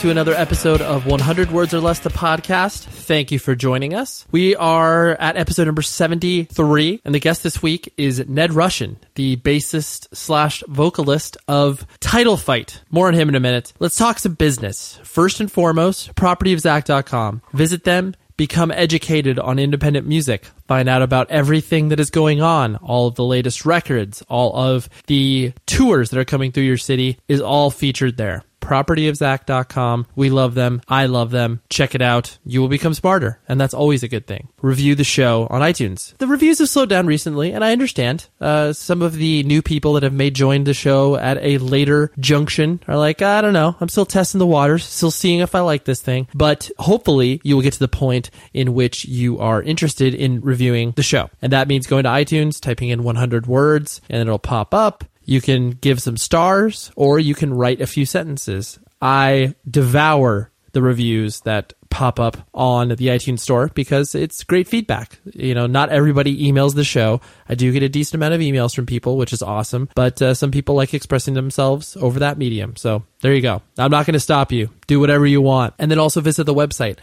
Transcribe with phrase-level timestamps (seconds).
[0.00, 2.84] to another episode of 100 Words or Less, the podcast.
[2.84, 4.26] Thank you for joining us.
[4.30, 9.36] We are at episode number 73, and the guest this week is Ned Russin, the
[9.36, 12.82] bassist slash vocalist of Title Fight.
[12.90, 13.74] More on him in a minute.
[13.78, 14.98] Let's talk some business.
[15.02, 17.42] First and foremost, propertyofzack.com.
[17.52, 22.76] Visit them become educated on independent music, find out about everything that is going on,
[22.76, 27.18] all of the latest records, all of the tours that are coming through your city
[27.28, 28.42] is all featured there.
[28.70, 30.06] Propertyofzack.com.
[30.14, 30.80] We love them.
[30.86, 31.60] I love them.
[31.70, 32.38] Check it out.
[32.46, 34.46] You will become smarter, and that's always a good thing.
[34.62, 36.16] Review the show on iTunes.
[36.18, 38.28] The reviews have slowed down recently, and I understand.
[38.40, 42.12] Uh, some of the new people that have may joined the show at a later
[42.20, 43.74] junction are like, I don't know.
[43.80, 46.28] I'm still testing the waters, still seeing if I like this thing.
[46.32, 50.92] But hopefully, you will get to the point in which you are interested in reviewing
[50.92, 51.28] the show.
[51.42, 55.04] And that means going to iTunes, typing in 100 words, and it'll pop up.
[55.30, 58.80] You can give some stars or you can write a few sentences.
[59.00, 65.20] I devour the reviews that pop up on the iTunes store because it's great feedback.
[65.32, 67.20] You know, not everybody emails the show.
[67.48, 70.34] I do get a decent amount of emails from people, which is awesome, but uh,
[70.34, 72.74] some people like expressing themselves over that medium.
[72.74, 73.62] So there you go.
[73.78, 74.70] I'm not going to stop you.
[74.88, 75.74] Do whatever you want.
[75.78, 76.98] And then also visit the website.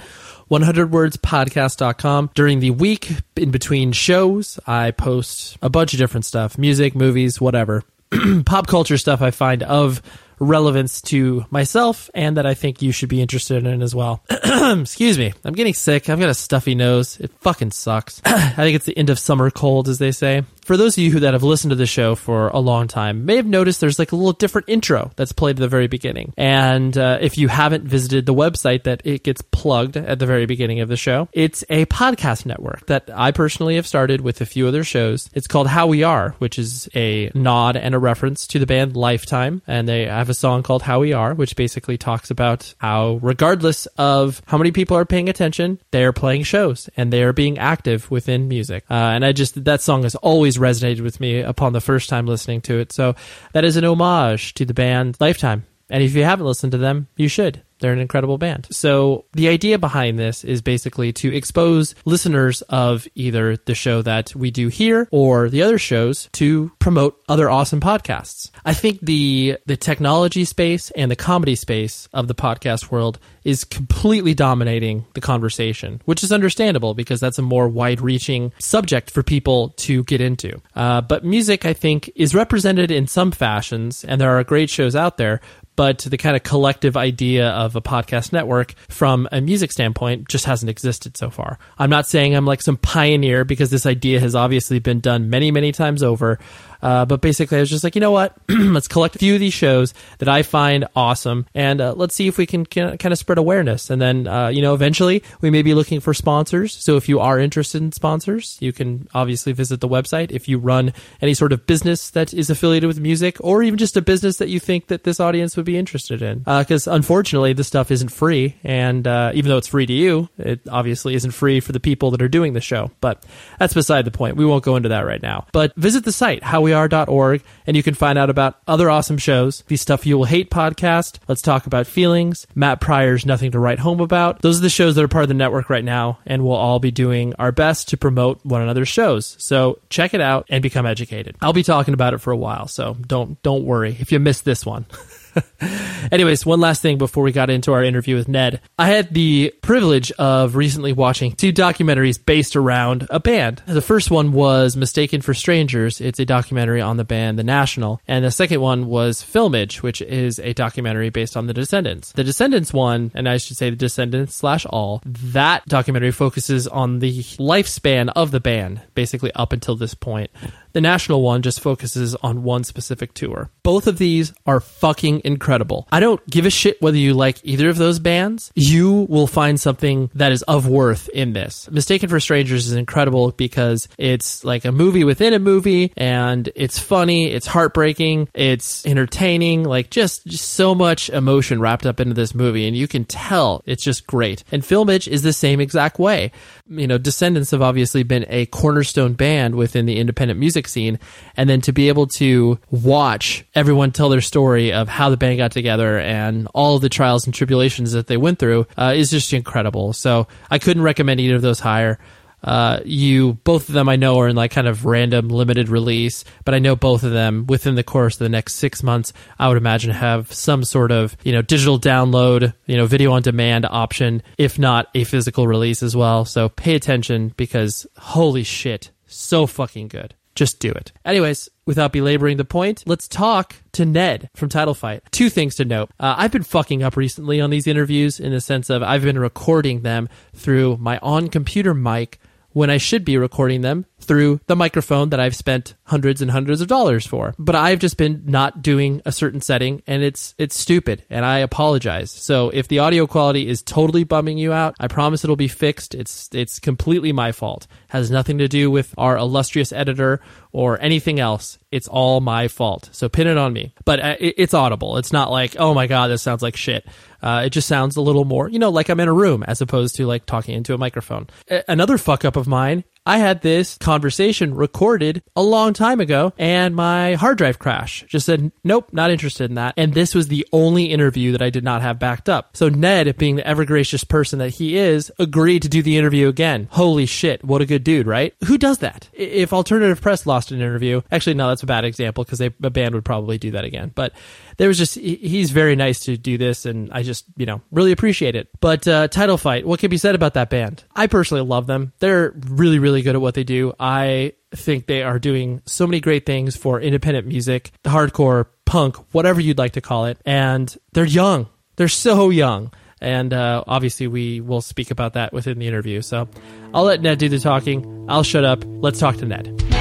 [0.51, 2.31] 100wordspodcast.com.
[2.35, 7.39] During the week, in between shows, I post a bunch of different stuff music, movies,
[7.39, 7.83] whatever.
[8.45, 10.01] pop culture stuff I find of
[10.39, 14.23] relevance to myself and that I think you should be interested in as well.
[14.29, 15.33] Excuse me.
[15.43, 16.09] I'm getting sick.
[16.09, 17.19] I've got a stuffy nose.
[17.19, 18.21] It fucking sucks.
[18.25, 20.43] I think it's the end of summer cold, as they say.
[20.67, 23.23] For those of you who that have listened to the show for a long time,
[23.23, 26.33] may have noticed there's like a little different intro that's played at the very beginning.
[26.35, 30.45] And uh, if you haven't visited the website that it gets plugged at the very
[30.45, 34.45] beginning of the show, it's a podcast network that I personally have started with a
[34.45, 35.29] few other shows.
[35.33, 38.97] It's called How We Are, which is a nod and a reference to the band
[38.97, 39.61] Lifetime.
[39.67, 43.85] And they have a song called How We Are, which basically talks about how, regardless
[43.97, 47.57] of how many people are paying attention, they are playing shows and they are being
[47.57, 48.83] active within music.
[48.89, 52.25] Uh, and I just, that song has always resonated with me upon the first time
[52.25, 52.91] listening to it.
[52.91, 53.15] So
[53.53, 55.65] that is an homage to the band Lifetime.
[55.89, 57.61] And if you haven't listened to them, you should.
[57.79, 58.67] They're an incredible band.
[58.71, 64.35] So the idea behind this is basically to expose listeners of either the show that
[64.35, 68.49] we do here or the other shows to promote other awesome podcasts.
[68.65, 73.63] I think the the technology space and the comedy space of the podcast world is
[73.63, 79.69] completely dominating the conversation, which is understandable because that's a more wide-reaching subject for people
[79.77, 80.59] to get into.
[80.75, 84.95] Uh, but music, I think, is represented in some fashions, and there are great shows
[84.95, 85.39] out there
[85.77, 90.43] but the kind of collective idea of a podcast network from a music standpoint just
[90.43, 91.59] hasn't existed so far.
[91.77, 95.51] I'm not saying I'm like some pioneer because this idea has obviously been done many,
[95.51, 96.39] many times over.
[96.81, 98.35] Uh, but basically, I was just like, you know what?
[98.49, 102.27] let's collect a few of these shows that I find awesome, and uh, let's see
[102.27, 103.89] if we can, kind of spread awareness.
[103.89, 106.73] And then, uh, you know, eventually we may be looking for sponsors.
[106.75, 110.31] So if you are interested in sponsors, you can obviously visit the website.
[110.31, 113.97] If you run any sort of business that is affiliated with music, or even just
[113.97, 117.67] a business that you think that this audience would be interested in, because unfortunately, this
[117.67, 121.59] stuff isn't free, and uh, even though it's free to you, it obviously isn't free
[121.59, 122.91] for the people that are doing the show.
[123.01, 123.23] But
[123.59, 124.37] that's beside the point.
[124.37, 125.47] We won't go into that right now.
[125.51, 129.63] But visit the site, howweare.org, and you can find out about other awesome shows.
[129.67, 133.79] The Stuff You Will Hate podcast, Let's Talk About Feelings, Matt Pryor's Nothing to Write
[133.79, 134.41] Home About.
[134.41, 136.79] Those are the shows that are part of the network right now, and we'll all
[136.79, 139.35] be doing our best to promote one another's shows.
[139.39, 141.35] So check it out and become educated.
[141.41, 144.45] I'll be talking about it for a while, so don't don't worry if you missed
[144.45, 144.85] this one.
[146.11, 148.61] Anyways, one last thing before we got into our interview with Ned.
[148.77, 153.61] I had the privilege of recently watching two documentaries based around a band.
[153.65, 155.99] The first one was Mistaken for Strangers.
[156.01, 158.01] It's a documentary on the band The National.
[158.07, 162.11] And the second one was Filmage, which is a documentary based on The Descendents.
[162.13, 166.99] The Descendents one, and I should say The Descendents slash all, that documentary focuses on
[166.99, 170.31] the lifespan of the band, basically up until this point.
[170.77, 173.49] The national one just focuses on one specific tour.
[173.63, 175.87] Both of these are fucking incredible.
[175.91, 178.51] I don't give a shit whether you like either of those bands.
[178.53, 181.67] You will find something that is of worth in this.
[181.71, 186.77] Mistaken for Strangers is incredible because it's like a movie within a movie and it's
[186.77, 192.35] funny, it's heartbreaking, it's entertaining, like just, just so much emotion wrapped up into this
[192.35, 194.43] movie and you can tell it's just great.
[194.51, 196.31] And Filmage is the same exact way.
[196.69, 200.99] You know, Descendents have obviously been a cornerstone band within the independent music scene
[201.35, 205.37] and then to be able to watch everyone tell their story of how the band
[205.37, 209.31] got together and all the trials and tribulations that they went through uh, is just
[209.33, 209.93] incredible.
[209.93, 211.99] So I couldn't recommend either of those higher.
[212.43, 216.23] Uh, you both of them I know are in like kind of random limited release,
[216.45, 219.47] but I know both of them within the course of the next six months, I
[219.47, 223.65] would imagine have some sort of you know digital download, you know video on demand
[223.65, 226.25] option, if not a physical release as well.
[226.25, 230.13] So pay attention because holy shit, so fucking good.
[230.35, 230.91] Just do it.
[231.03, 235.01] Anyways, without belaboring the point, let's talk to Ned from Title Fight.
[235.09, 235.89] Two things to note.
[235.99, 239.17] Uh, I've been fucking up recently on these interviews in the sense of I've been
[239.17, 242.19] recording them through my on computer mic
[242.57, 246.59] when I should be recording them through the microphone that I've spent hundreds and hundreds
[246.59, 247.35] of dollars for.
[247.37, 251.39] But I've just been not doing a certain setting and it's it's stupid and I
[251.39, 252.09] apologize.
[252.09, 255.93] So if the audio quality is totally bumming you out, I promise it'll be fixed.
[255.93, 257.67] It's it's completely my fault.
[257.89, 260.19] Has nothing to do with our illustrious editor
[260.51, 261.59] or anything else.
[261.71, 262.89] It's all my fault.
[262.91, 263.75] So pin it on me.
[263.85, 264.97] But uh, it's audible.
[264.97, 266.87] It's not like, "Oh my god, this sounds like shit."
[267.21, 269.61] Uh, it just sounds a little more, you know, like I'm in a room as
[269.61, 271.27] opposed to like talking into a microphone.
[271.49, 276.33] A- another fuck up of mine I had this conversation recorded a long time ago
[276.37, 278.05] and my hard drive crashed.
[278.07, 279.75] Just said, nope, not interested in that.
[279.77, 282.57] And this was the only interview that I did not have backed up.
[282.57, 286.27] So Ned, being the ever gracious person that he is, agreed to do the interview
[286.27, 286.67] again.
[286.69, 288.35] Holy shit, what a good dude, right?
[288.45, 289.07] Who does that?
[289.13, 292.93] If Alternative Press lost an interview, actually, no, that's a bad example because a band
[292.93, 293.89] would probably do that again.
[293.95, 294.11] But
[294.57, 297.91] there was just he's very nice to do this and i just you know really
[297.91, 298.49] appreciate it.
[298.59, 300.83] But uh, title fight what can be said about that band?
[300.95, 301.93] I personally love them.
[301.99, 303.73] They're really really good at what they do.
[303.79, 309.39] I think they are doing so many great things for independent music hardcore punk whatever
[309.39, 310.19] you'd like to call it.
[310.25, 311.47] And they're young.
[311.75, 312.73] They're so young.
[312.99, 316.01] And uh, obviously we will speak about that within the interview.
[316.01, 316.27] So
[316.73, 318.07] i'll let ned do the talking.
[318.09, 318.63] I'll shut up.
[318.65, 319.76] Let's talk to ned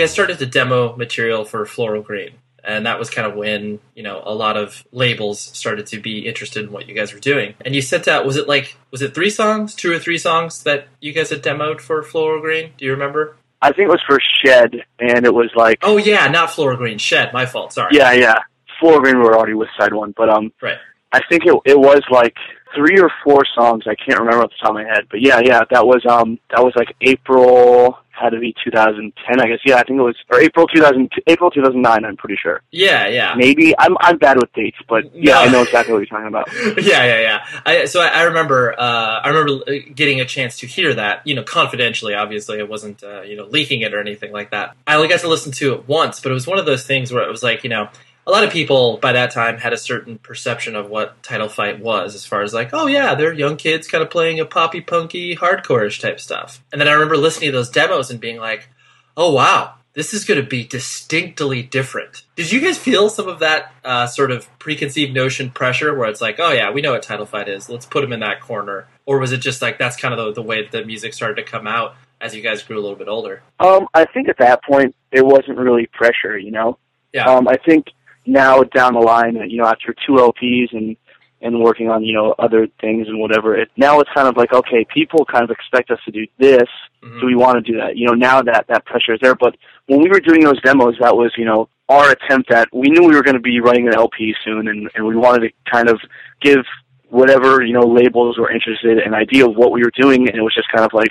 [0.00, 2.30] guys started to demo material for Floral Green,
[2.64, 6.26] and that was kind of when you know a lot of labels started to be
[6.26, 7.54] interested in what you guys were doing.
[7.64, 10.62] And you sent out was it like was it three songs, two or three songs
[10.64, 12.72] that you guys had demoed for Floral Green?
[12.76, 13.36] Do you remember?
[13.62, 16.98] I think it was for Shed, and it was like oh yeah, not Floral Green,
[16.98, 17.32] Shed.
[17.32, 17.72] My fault.
[17.72, 17.90] Sorry.
[17.92, 18.38] Yeah, yeah.
[18.78, 20.78] Floral Green were already with side one, but um, right.
[21.12, 22.36] I think it it was like
[22.74, 23.84] three or four songs.
[23.86, 26.38] I can't remember off the top of my head, but yeah, yeah, that was um
[26.50, 29.60] that was like April had to be 2010, I guess.
[29.64, 32.04] Yeah, I think it was or April 2000, April 2009.
[32.04, 32.60] I'm pretty sure.
[32.70, 33.34] Yeah, yeah.
[33.34, 35.40] Maybe I'm I'm bad with dates, but yeah, no.
[35.40, 36.48] I know exactly what you're talking about.
[36.84, 37.60] yeah, yeah, yeah.
[37.64, 39.64] I, so I, I remember uh, I remember
[39.94, 42.14] getting a chance to hear that, you know, confidentially.
[42.14, 44.76] Obviously, it wasn't uh, you know leaking it or anything like that.
[44.86, 47.12] I only got to listen to it once, but it was one of those things
[47.12, 47.88] where it was like, you know
[48.30, 51.80] a lot of people by that time had a certain perception of what title fight
[51.80, 54.80] was as far as like oh yeah they're young kids kind of playing a poppy
[54.80, 56.62] punky hardcore-ish type stuff.
[56.70, 58.68] And then i remember listening to those demos and being like
[59.16, 62.22] oh wow this is going to be distinctly different.
[62.36, 66.20] Did you guys feel some of that uh, sort of preconceived notion pressure where it's
[66.20, 68.86] like oh yeah we know what title fight is let's put them in that corner?
[69.06, 71.42] Or was it just like that's kind of the, the way the music started to
[71.42, 73.42] come out as you guys grew a little bit older?
[73.58, 76.78] Um, i think at that point it wasn't really pressure you know?
[77.12, 77.24] Yeah.
[77.24, 77.86] Um, I think
[78.26, 80.96] now down the line, you know, after two LPs and
[81.42, 84.52] and working on you know other things and whatever, it now it's kind of like
[84.52, 86.68] okay, people kind of expect us to do this.
[87.02, 87.20] Mm-hmm.
[87.20, 87.96] Do we want to do that?
[87.96, 89.34] You know, now that that pressure is there.
[89.34, 92.68] But when we were doing those demos, that was you know our attempt at.
[92.72, 95.48] We knew we were going to be writing an LP soon, and and we wanted
[95.48, 96.00] to kind of
[96.42, 96.64] give
[97.08, 100.42] whatever you know labels were interested an idea of what we were doing, and it
[100.42, 101.10] was just kind of like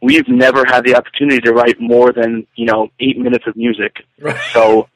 [0.00, 3.96] we've never had the opportunity to write more than you know eight minutes of music.
[4.20, 4.38] Right.
[4.52, 4.88] So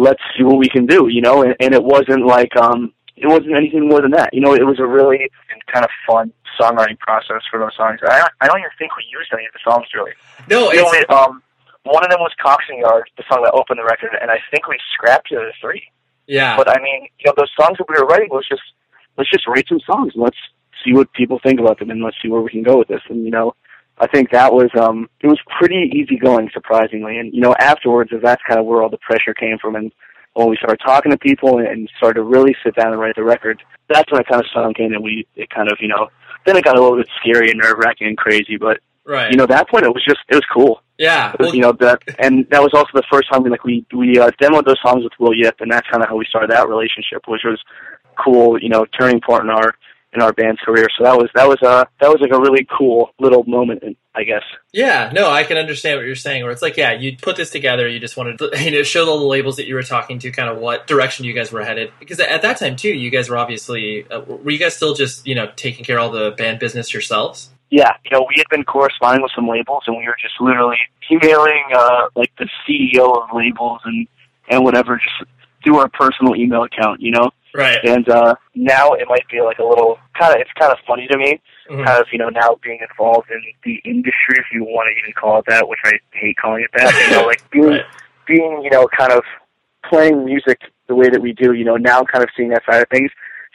[0.00, 3.26] let's see what we can do, you know, and, and it wasn't like, um, it
[3.26, 4.32] wasn't anything more than that.
[4.32, 5.28] You know, it was a really
[5.72, 8.00] kind of fun songwriting process for those songs.
[8.02, 10.12] I, I don't even think we used any of the songs really.
[10.48, 11.42] No, you know, it, um,
[11.84, 14.68] one of them was Coxton Yard, the song that opened the record, and I think
[14.68, 15.82] we scrapped the other three.
[16.26, 16.56] Yeah.
[16.56, 18.62] But I mean, you know, those songs that we were writing was just
[19.16, 20.12] let's just write some songs.
[20.16, 20.36] Let's
[20.84, 23.02] see what people think about them and let's see where we can go with this.
[23.08, 23.54] And you know,
[24.00, 27.18] I think that was um it was pretty easy going surprisingly.
[27.18, 29.92] And you know, afterwards that's kind of where all the pressure came from and
[30.34, 33.24] when we started talking to people and started to really sit down and write the
[33.24, 36.08] record, that's when it kind of sunk in and we it kind of, you know,
[36.46, 39.30] then it got a little bit scary and nerve wracking and crazy, but Right.
[39.30, 40.82] you know, that point it was just it was cool.
[40.98, 41.32] yeah.
[41.32, 43.84] Was, Well, you know that, and that was also the first time we like we
[43.92, 46.50] we uh, demoed those songs with Will Yip, and that's kind of how we started
[46.50, 47.60] that relationship, which was
[48.22, 48.60] cool.
[48.60, 49.74] You know, turning point in our
[50.12, 50.88] in our band's career.
[50.98, 53.82] So that was that was uh that was like a really cool little moment,
[54.14, 54.42] I guess.
[54.72, 56.42] Yeah, no, I can understand what you're saying.
[56.42, 59.08] Where it's like, yeah, you put this together, you just wanted to, you know, show
[59.08, 61.62] all the labels that you were talking to, kind of what direction you guys were
[61.62, 61.92] headed.
[62.00, 65.26] Because at that time too, you guys were obviously, uh, were you guys still just,
[65.26, 67.50] you know, taking care of all the band business yourselves?
[67.70, 70.78] Yeah, you know, we had been corresponding with some labels, and we were just literally
[71.10, 74.08] emailing uh like the CEO of labels and
[74.48, 75.30] and whatever just
[75.62, 77.30] through our personal email account, you know.
[77.54, 77.78] Right.
[77.84, 81.06] And uh now it might be like a little kind of it's kind of funny
[81.08, 81.40] to me
[81.70, 81.84] Mhm.
[81.84, 85.12] kind of, you know, now being involved in the industry, if you want to even
[85.12, 87.84] call it that, which I hate calling it that, you know, like being, Right.
[88.26, 89.22] being, you know, kind of
[89.88, 92.82] playing music the way that we do, you know, now kind of seeing that side
[92.82, 93.10] of things,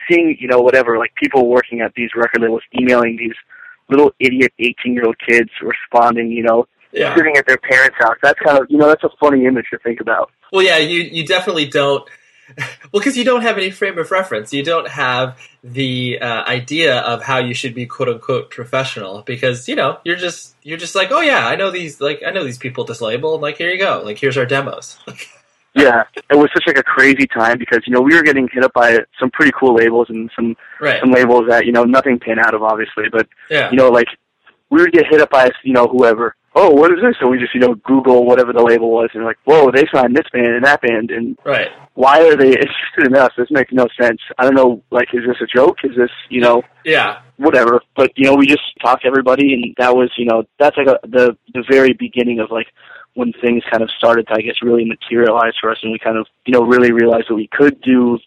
[0.10, 3.36] seeing, you know, whatever, like people working at these record labels, emailing these
[3.90, 7.14] little idiot 18 year old kids responding, you know, Yeah.
[7.16, 8.16] sitting at their parents' house.
[8.24, 10.32] That's kind of, you know, that's a funny image to think about.
[10.54, 12.08] Well, yeah, you you definitely don't.
[12.92, 14.54] Well, because you don't have any frame of reference.
[14.54, 19.24] You don't have the uh, idea of how you should be "quote unquote" professional.
[19.24, 22.32] Because you know you're just you're just like, oh yeah, I know these like I
[22.32, 23.34] know these people at this label.
[23.34, 24.02] And like here you go.
[24.06, 24.98] Like here's our demos.
[25.78, 28.64] Yeah, it was such like a crazy time because, you know, we were getting hit
[28.64, 31.02] up by some pretty cool labels and some, right.
[31.02, 33.70] some labels that, you know, nothing pan out of obviously, but Yeah.
[33.72, 34.08] you know, like
[34.70, 36.36] we would get hit up by you know whoever.
[36.58, 37.16] Oh, what is this?
[37.20, 40.16] And we just you know Google whatever the label was, and like, whoa, they signed
[40.16, 41.68] this band and that band, and right.
[41.96, 43.32] why are they interested in us?
[43.38, 44.22] This makes no sense.
[44.38, 44.82] I don't know.
[44.90, 45.78] Like, is this a joke?
[45.84, 47.20] Is this you know Yeah.
[47.38, 47.82] whatever?
[47.96, 50.88] But you know, we just talked to everybody, and that was you know that's like
[50.88, 52.68] a, the the very beginning of like
[53.16, 56.18] when things kind of started to I guess really materialize for us, and we kind
[56.18, 58.18] of you know really realized that we could do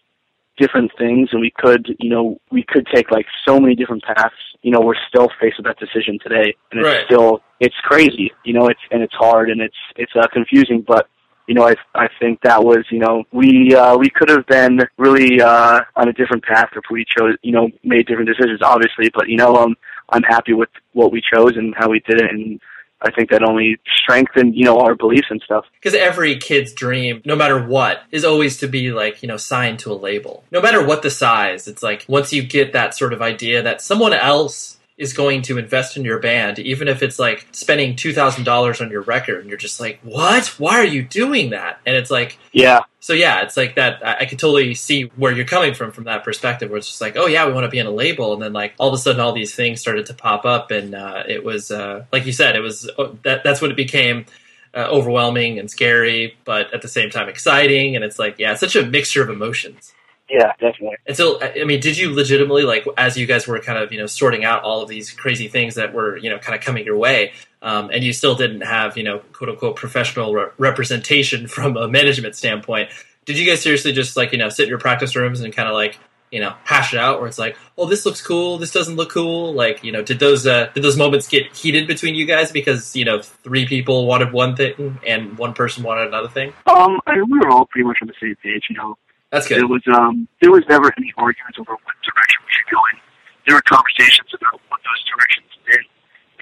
[0.59, 4.35] different things and we could you know we could take like so many different paths
[4.61, 7.05] you know we're still faced with that decision today and it's Right.
[7.05, 11.07] still it's crazy you know it's and it's hard and it's it's uh, confusing but
[11.47, 14.79] you know i i think that was you know we uh we could have been
[14.97, 19.09] really uh on a different path if we chose you know made different decisions obviously
[19.13, 19.75] but you know um
[20.09, 22.59] i'm happy with what we chose and how we did it and
[23.01, 27.21] i think that only strengthened you know our beliefs and stuff Because every kid's dream,
[27.25, 30.43] no matter what, is always to be like, you know, signed to a label.
[30.51, 33.81] No matter what the size, it's like once you get that sort of idea that
[33.81, 38.81] someone else is going to invest in your band, even if it's like spending $2,000
[38.81, 40.45] on your record, and you're just like, what?
[40.59, 41.79] Why are you doing that?
[41.87, 44.05] And it's like, yeah so yeah, it's like that.
[44.05, 47.01] I I could totally see where you're coming from from that perspective, where it's just
[47.01, 48.93] like, oh yeah, we want to be in a label, and then like all of
[48.93, 52.25] a sudden, all these things started to pop up, and uh, it was uh, like
[52.25, 53.43] you said, it was oh, that.
[53.43, 54.25] That's when it became
[54.73, 58.59] uh, overwhelming and scary, but at the same time exciting, and it's like, yeah, it's
[58.59, 59.93] such a mixture of emotions.
[60.29, 63.79] Yeah definitely And so, I mean, did you legitimately like as you guys were kind
[63.79, 66.55] of you know sorting out all of these crazy things that were you know kind
[66.57, 70.33] of coming your way, um, and you still didn't have you know quote unquote professional
[70.33, 72.89] re- representation from a management standpoint?
[73.25, 75.67] Did you guys seriously just like you know sit in your practice rooms and kind
[75.67, 75.97] of like
[76.31, 79.09] you know hash it out where it's like, oh, this looks cool, this doesn't look
[79.09, 79.53] cool?
[79.53, 82.95] Like you know, did those uh, did those moments get heated between you guys because
[82.95, 86.53] you know three people wanted one thing and one person wanted another thing?
[86.67, 88.95] um I mean, we were all pretty much on the same page you know
[89.31, 89.59] That's good.
[89.59, 92.99] There was um there was never any arguments over what direction we should go in.
[93.45, 95.85] There were conversations about what those directions did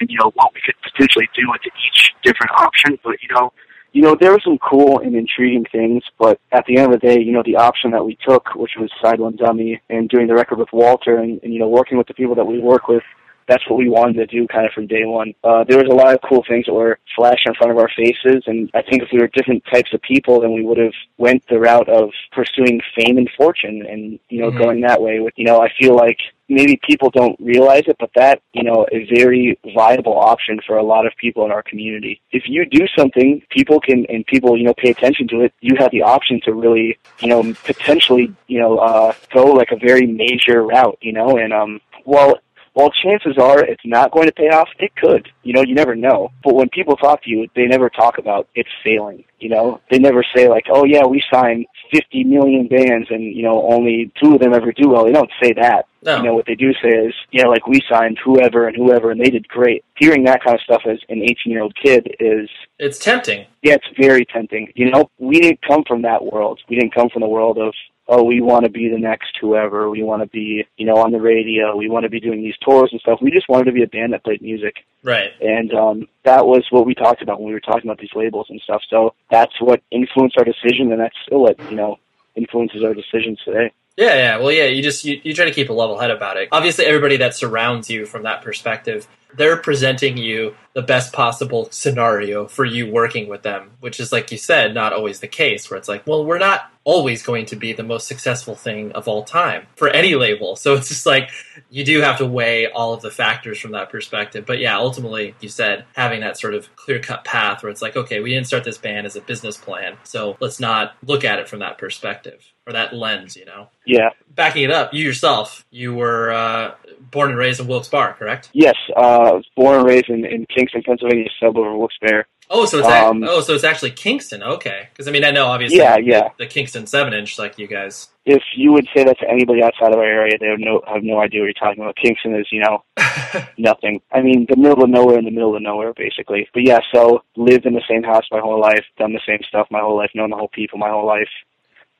[0.00, 2.98] and you know what we could potentially do with each different option.
[3.04, 3.52] But you know,
[3.92, 6.02] you know there were some cool and intriguing things.
[6.18, 8.72] But at the end of the day, you know the option that we took, which
[8.78, 11.98] was Side One Dummy, and doing the record with Walter, and, and you know working
[11.98, 13.02] with the people that we work with.
[13.48, 15.34] That's what we wanted to do kind of from day one.
[15.42, 17.90] Uh, there was a lot of cool things that were flashed in front of our
[17.96, 20.92] faces, and I think if we were different types of people, then we would have
[21.16, 24.58] went the route of pursuing fame and fortune, and you know Mhm.
[24.58, 25.20] going that way.
[25.20, 28.86] With you know, I feel like maybe people don't realize it, but that you know
[28.92, 32.20] a very viable option for a lot of people in our community.
[32.32, 35.52] If you do something, people can and people you know pay attention to it.
[35.60, 39.76] You have the option to really you know potentially you know uh, go like a
[39.76, 40.98] very major route.
[41.00, 42.38] You know, and um, well
[42.78, 45.28] while chances are it's not going to pay off, it could.
[45.42, 46.30] You know, you never know.
[46.44, 49.24] But when people talk to you, they never talk about it failing.
[49.40, 53.42] You know, they never say like, "Oh yeah, we signed 50 million bands and you
[53.42, 55.86] know only two of them ever do well." They don't say that.
[56.04, 56.18] No.
[56.18, 59.20] You know, what they do say is, "Yeah, like we signed whoever and whoever, and
[59.20, 63.46] they did great." Hearing that kind of stuff as an 18-year-old kid is It's tempting.
[63.62, 64.72] yeah, it's very tempting.
[64.76, 66.60] You know, we didn't come from that world.
[66.68, 67.74] We didn't come from the world of
[68.08, 69.90] oh, we want to be the next whoever.
[69.90, 71.76] We want to be, you know, on the radio.
[71.76, 73.20] We want to be doing these tours and stuff.
[73.20, 74.76] We just wanted to be a band that played music.
[75.02, 75.30] Right.
[75.40, 78.46] And um, that was what we talked about when we were talking about these labels
[78.48, 78.82] and stuff.
[78.88, 81.98] So that's what influenced our decision, and that's still what, you know,
[82.34, 83.72] influences our decisions today.
[83.98, 84.36] Yeah, yeah.
[84.38, 86.48] Well, yeah, you just you, you try to keep a level head about it.
[86.52, 89.08] Obviously, everybody that surrounds you from that perspective,
[89.38, 94.30] they're presenting you the best possible scenario for you working with them, which is like
[94.30, 97.56] you said, not always the case where it's like, well, we're not always going to
[97.56, 100.56] be the most successful thing of all time for any label.
[100.56, 101.30] So it's just like
[101.68, 104.46] you do have to weigh all of the factors from that perspective.
[104.46, 107.96] But yeah, ultimately, you said having that sort of clear cut path where it's like,
[107.96, 109.96] okay, we didn't start this band as a business plan.
[110.04, 113.68] So let's not look at it from that perspective or that lens, you know?
[113.84, 114.10] Yeah.
[114.38, 116.74] Backing it up, you yourself, you were uh,
[117.10, 118.50] born and raised in Wilkes Barre, correct?
[118.52, 118.76] Yes.
[118.96, 122.24] Uh, born and raised in, in Kingston, Pennsylvania, suburb of Wilkes-Barre.
[122.48, 124.44] Oh, so it's Um, oh, so it's actually Kingston.
[124.44, 126.28] Okay, because I mean, I know obviously, Yeah, yeah.
[126.38, 128.10] the Kingston seven inch, like you guys.
[128.26, 131.02] If you would say that to anybody outside of our area, they would no, have
[131.02, 131.96] no idea what you're talking about.
[131.96, 132.84] Kingston is, you know,
[133.58, 134.00] nothing.
[134.12, 136.48] I mean, the middle of nowhere in the middle of nowhere, basically.
[136.54, 139.66] But yeah, so lived in the same house my whole life, done the same stuff
[139.72, 141.28] my whole life, known the whole people my whole life.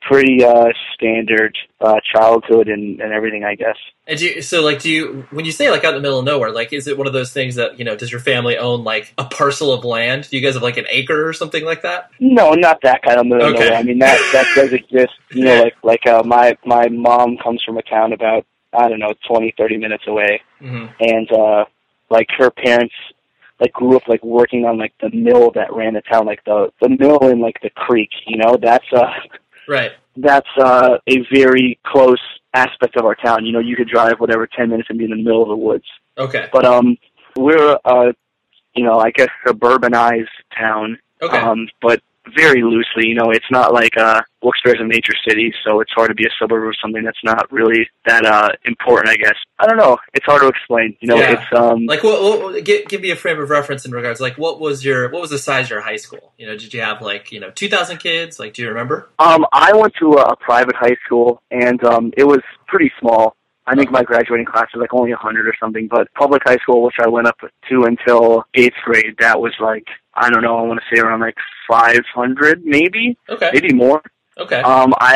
[0.01, 3.75] Pretty uh, standard uh, childhood and, and everything, I guess.
[4.07, 6.19] And do you, so, like, do you when you say like out in the middle
[6.19, 7.95] of nowhere, like, is it one of those things that you know?
[7.95, 10.29] Does your family own like a parcel of land?
[10.29, 12.11] Do you guys have like an acre or something like that?
[12.19, 13.65] No, not that kind of middle of Okay.
[13.65, 13.77] nowhere.
[13.79, 15.13] I mean, that that does exist.
[15.31, 18.99] You know, like like uh, my my mom comes from a town about I don't
[18.99, 21.65] know twenty thirty minutes away, hmm and uh
[22.09, 22.95] like her parents
[23.59, 26.71] like grew up like working on like the mill that ran the town, like the
[26.81, 28.09] the mill in like the creek.
[28.25, 29.05] You know, that's uh
[29.69, 29.91] Right.
[30.17, 32.21] that's uh a very close
[32.53, 33.45] aspect of our town.
[33.45, 35.55] You know, you could drive whatever ten minutes and be in the middle of the
[35.55, 35.85] woods.
[36.17, 36.47] Okay.
[36.51, 36.97] But um,
[37.37, 38.11] we're uh,
[38.73, 41.37] you know, I guess suburbanized town Okay.
[41.37, 42.01] um, but
[42.35, 43.07] very loosely.
[43.07, 46.15] You know, it's not like uh, Wilkes-Barre is a major city, so it's hard to
[46.15, 49.09] be a suburb of something that's not really that uh, important.
[49.09, 49.97] I guess I don't know.
[50.13, 50.95] It's hard to explain.
[51.01, 51.33] You know, Yeah.
[51.33, 54.19] it's um, like, what, what, give, give me a frame of reference in regards.
[54.19, 56.33] Like, what was your what was the size of your high school?
[56.37, 58.39] You know, did you have like you know two thousand kids?
[58.39, 59.09] Like, do you remember?
[59.19, 63.35] um, I went to a, private high school, and um, it was pretty small.
[63.67, 66.57] I think my graduating class was like only a hundred or something, but public high
[66.57, 67.37] school, which I went up
[67.69, 69.85] to until eighth grade, that was like
[70.19, 70.57] I don't know.
[70.57, 73.49] I want to say around like five hundred, maybe, Okay.
[73.53, 74.01] maybe more.
[74.37, 74.61] Okay.
[74.61, 75.13] Um, I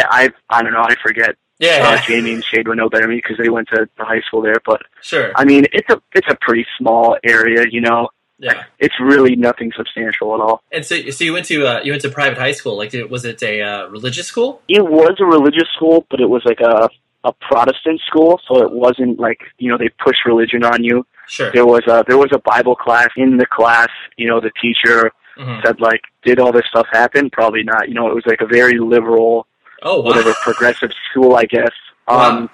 [0.49, 0.83] I I don't know.
[0.83, 1.35] I forget.
[1.59, 1.69] yeah.
[1.87, 2.05] uh, yeah.
[2.07, 4.41] Jamie and Shane would know better than me because they went to the high school
[4.41, 4.59] there.
[4.65, 5.31] But Sure.
[5.35, 7.65] I mean, it's a it's a pretty small area.
[7.75, 8.63] You know, Yeah.
[8.79, 10.61] it's really nothing substantial at all.
[10.71, 12.75] And so, so you went to uh, you went to private high school.
[12.77, 14.61] Like, was it a uh, religious school?
[14.67, 16.89] It was a religious school, but it was like a
[17.25, 21.05] a Protestant school, so it wasn't like you know they push religion on you.
[21.27, 21.51] Sure.
[21.51, 23.89] There was a there was a Bible class in the class.
[24.17, 27.87] You know, the teacher hmm said like, "Did all this stuff happen?" Probably not.
[27.89, 29.47] You know, it was like a very liberal,
[29.81, 30.05] Oh, wow.
[30.09, 31.71] whatever, progressive school, I guess.
[32.07, 32.37] Wow.
[32.37, 32.49] Um,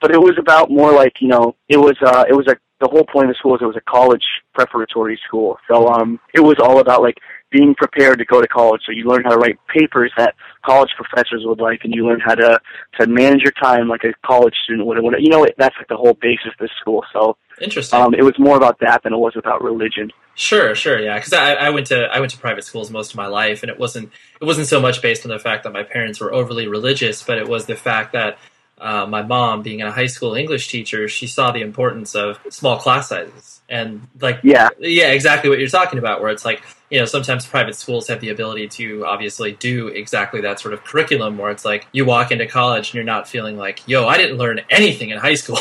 [0.00, 2.88] but it was about more like you know it was uh it was a the
[2.88, 4.22] whole point of the school is it was a college
[4.54, 7.16] preparatory school so um it was all about like
[7.50, 10.90] being prepared to go to college so you learn how to write papers that college
[10.96, 12.60] professors would like and you learn how to
[13.00, 15.96] to manage your time like a college student would would you know that's like the
[15.96, 17.98] whole basis of this school so Interesting.
[17.98, 21.16] um it was more about that than it was about religion Sure, sure, yeah.
[21.16, 23.70] Because I, I went to I went to private schools most of my life, and
[23.70, 26.68] it wasn't it wasn't so much based on the fact that my parents were overly
[26.68, 28.38] religious, but it was the fact that
[28.80, 32.78] uh, my mom, being a high school English teacher, she saw the importance of small
[32.78, 36.20] class sizes, and like yeah yeah, exactly what you're talking about.
[36.22, 40.40] Where it's like you know sometimes private schools have the ability to obviously do exactly
[40.42, 43.56] that sort of curriculum, where it's like you walk into college and you're not feeling
[43.56, 45.58] like yo, I didn't learn anything in high school.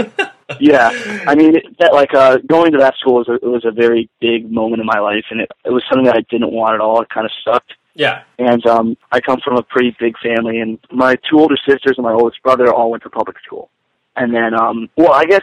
[0.60, 0.88] yeah
[1.26, 3.70] I mean, it- that like uh, going to that school was a, it was a
[3.70, 6.74] very big moment in my life, and it, it was something that I didn't want
[6.74, 7.00] at all.
[7.02, 8.22] It kind of sucked, yeah.
[8.38, 12.04] and um, I come from a pretty big family, and my two older sisters and
[12.04, 13.70] my oldest brother all went to public school,
[14.16, 15.42] and then um, well, I guess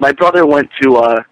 [0.00, 1.22] my brother went to uh,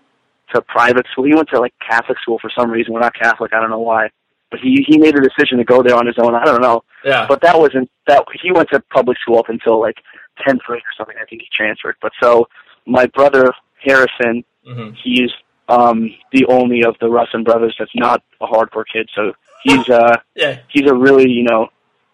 [0.55, 1.25] to private school.
[1.25, 2.93] He went to like Catholic school for some reason.
[2.93, 3.53] We're not Catholic.
[3.53, 4.11] I don't know why,
[4.51, 6.35] but he he made a decision to go there on his own.
[6.35, 7.27] I don't know, Yeah.
[7.29, 9.97] but that wasn't that he went to public school up until like
[10.45, 11.17] tenth grade or something.
[11.21, 11.97] I think he transferred.
[12.03, 12.49] But so
[12.87, 13.53] my brother
[13.85, 15.31] Harrison, hmm he's
[15.69, 19.09] um the only of the Russin brothers that's not a hardcore kid.
[19.15, 20.59] So he's uh Yeah.
[20.69, 21.69] he's a really you know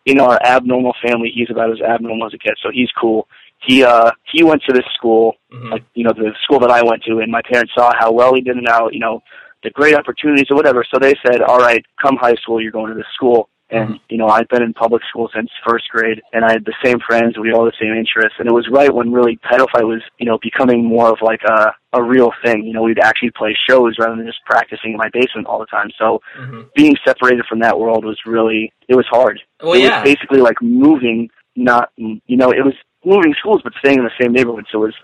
[0.04, 2.60] in our abnormal family he's about as abnormal as it gets.
[2.62, 3.28] So he's cool.
[3.66, 6.82] He uh he went to this school hmm like you know the school that I
[6.82, 9.22] went to, and my parents saw how well he did and how you know
[9.62, 10.84] the great opportunities or whatever.
[10.92, 14.16] So they said, "All right, come high school, you're going to this school." And you
[14.16, 17.36] know, I've been in public school since first grade, and I had the same friends.
[17.36, 20.02] We had all the same interests, and it was right when really Title Fight was,
[20.18, 22.64] you know, becoming more of like a a real thing.
[22.64, 25.66] You know, we'd actually play shows rather than just practicing in my basement all the
[25.66, 25.90] time.
[25.98, 29.40] So hmm being separated from that world was really it was hard.
[29.60, 30.00] Well, it yeah.
[30.00, 32.74] was basically like moving not, you know, it was
[33.04, 34.66] moving schools but staying in the same neighborhood.
[34.70, 34.94] So it was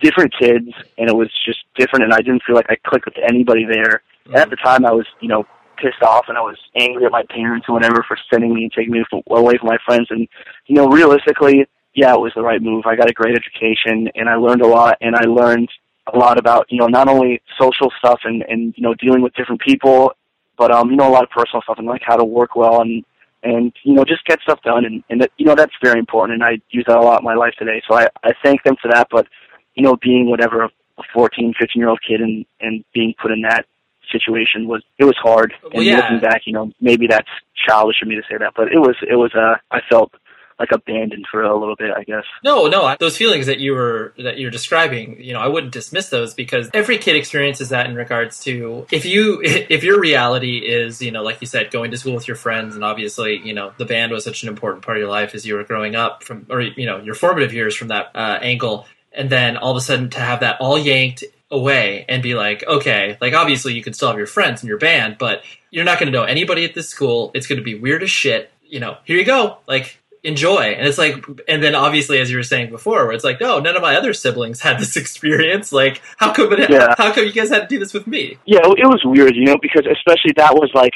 [0.00, 2.04] different kids, and it was just different.
[2.04, 4.02] And I didn't feel like I clicked with anybody there.
[4.26, 4.34] Mm-hmm.
[4.34, 5.44] And at the time, I was, you know,
[5.76, 8.72] pissed off and I was angry at my parents or whatever for sending me and
[8.72, 10.08] taking me away from my friends.
[10.10, 10.28] And
[10.66, 12.84] you know, realistically, yeah, it was the right move.
[12.86, 14.98] I got a great education and I learned a lot.
[15.00, 15.68] And I learned
[16.12, 19.34] a lot about you know not only social stuff and and you know dealing with
[19.34, 20.12] different people,
[20.56, 22.80] but um you know a lot of personal stuff and like how to work well
[22.80, 23.04] and
[23.42, 26.34] and you know just get stuff done and and that, you know that's very important
[26.34, 27.82] and I use that a lot in my life today.
[27.88, 29.08] So I I thank them for that.
[29.10, 29.26] But
[29.74, 30.70] you know being whatever a
[31.12, 33.66] 14, 15 year old kid and and being put in that
[34.10, 35.52] situation was it was hard.
[35.62, 35.96] Well, and yeah.
[35.96, 37.28] looking back, you know maybe that's
[37.66, 40.12] childish of me to say that, but it was it was uh I felt
[40.58, 42.24] like abandoned for a little bit, I guess.
[42.42, 46.08] No, no, those feelings that you were that you're describing, you know, I wouldn't dismiss
[46.08, 51.02] those because every kid experiences that in regards to if you if your reality is,
[51.02, 53.72] you know, like you said, going to school with your friends and obviously, you know,
[53.76, 56.22] the band was such an important part of your life as you were growing up
[56.22, 59.76] from or you know, your formative years from that uh, angle and then all of
[59.76, 63.82] a sudden to have that all yanked away and be like, okay, like obviously you
[63.82, 66.64] can still have your friends and your band, but you're not going to know anybody
[66.64, 67.30] at this school.
[67.34, 68.50] It's going to be weird as shit.
[68.64, 69.58] You know, here you go.
[69.68, 70.74] Like enjoy.
[70.76, 73.60] And it's like, and then obviously, as you were saying before, where it's like, no,
[73.60, 75.72] none of my other siblings had this experience.
[75.72, 76.94] Like, how come it, Yeah.
[76.98, 78.38] how come you guys had to do this with me?
[78.44, 80.94] Yeah, it was weird, you know, because especially that was like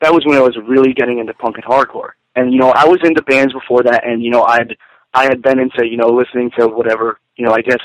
[0.00, 2.10] that was when I was really getting into punk and hardcore.
[2.34, 4.76] And you know, I was into bands before that and you know, I'd
[5.12, 7.78] I had been into, you know, listening to whatever, you know, I guess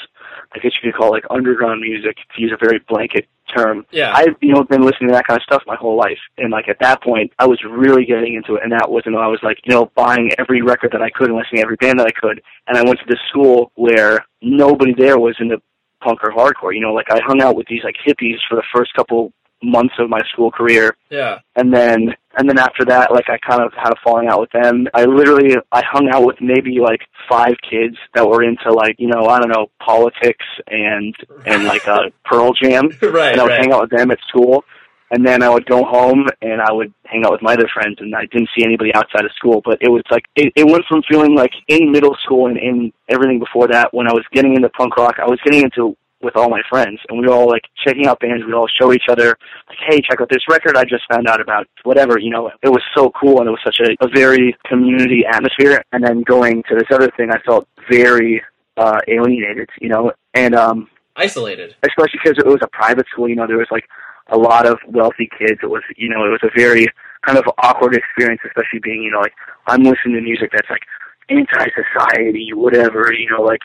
[0.54, 3.86] I guess you could call it like underground music to use a very blanket term.
[3.92, 4.14] Yeah.
[4.14, 6.18] I've, you know, been listening to that kind of stuff my whole life.
[6.38, 9.28] And like at that point I was really getting into it and that wasn't I
[9.28, 12.00] was like, you know, buying every record that I could and listening to every band
[12.00, 12.42] that I could.
[12.68, 15.62] And I went to this school where nobody there was into
[16.02, 16.74] punk or hardcore.
[16.74, 19.96] You know, like I hung out with these like hippies for the first couple months
[20.00, 21.40] of my school career Yeah.
[21.56, 24.52] and then and then after that like i kind of had a falling out with
[24.52, 28.96] them i literally i hung out with maybe like five kids that were into like
[29.00, 31.14] you know i don't know politics and
[31.46, 33.34] and like uh pearl jam right.
[33.34, 33.60] and i would right.
[33.62, 34.64] hang out with them at school
[35.12, 37.98] and then i would go home and i would hang out with my other friends
[38.00, 40.86] and i didn't see anybody outside of school but it was like it, it went
[40.88, 44.56] from feeling like in middle school and in everything before that when i was getting
[44.56, 47.48] into punk rock i was getting into with all my friends and we were all
[47.48, 50.76] like checking out bands we'd all show each other like hey check out this record
[50.76, 53.62] i just found out about whatever you know it was so cool and it was
[53.64, 57.68] such a, a very community atmosphere and then going to this other thing i felt
[57.90, 58.42] very
[58.78, 61.76] uh alienated you know and um Isolated.
[61.84, 63.28] especially because it was a private school.
[63.28, 63.88] You know, there was like
[64.28, 65.60] a lot of wealthy kids.
[65.62, 66.88] It was, you know, it was a very
[67.26, 69.34] kind of awkward experience, especially being, you know, like
[69.68, 70.84] I'm listening to music that's like
[71.30, 73.14] anti-society, whatever.
[73.14, 73.62] You know, like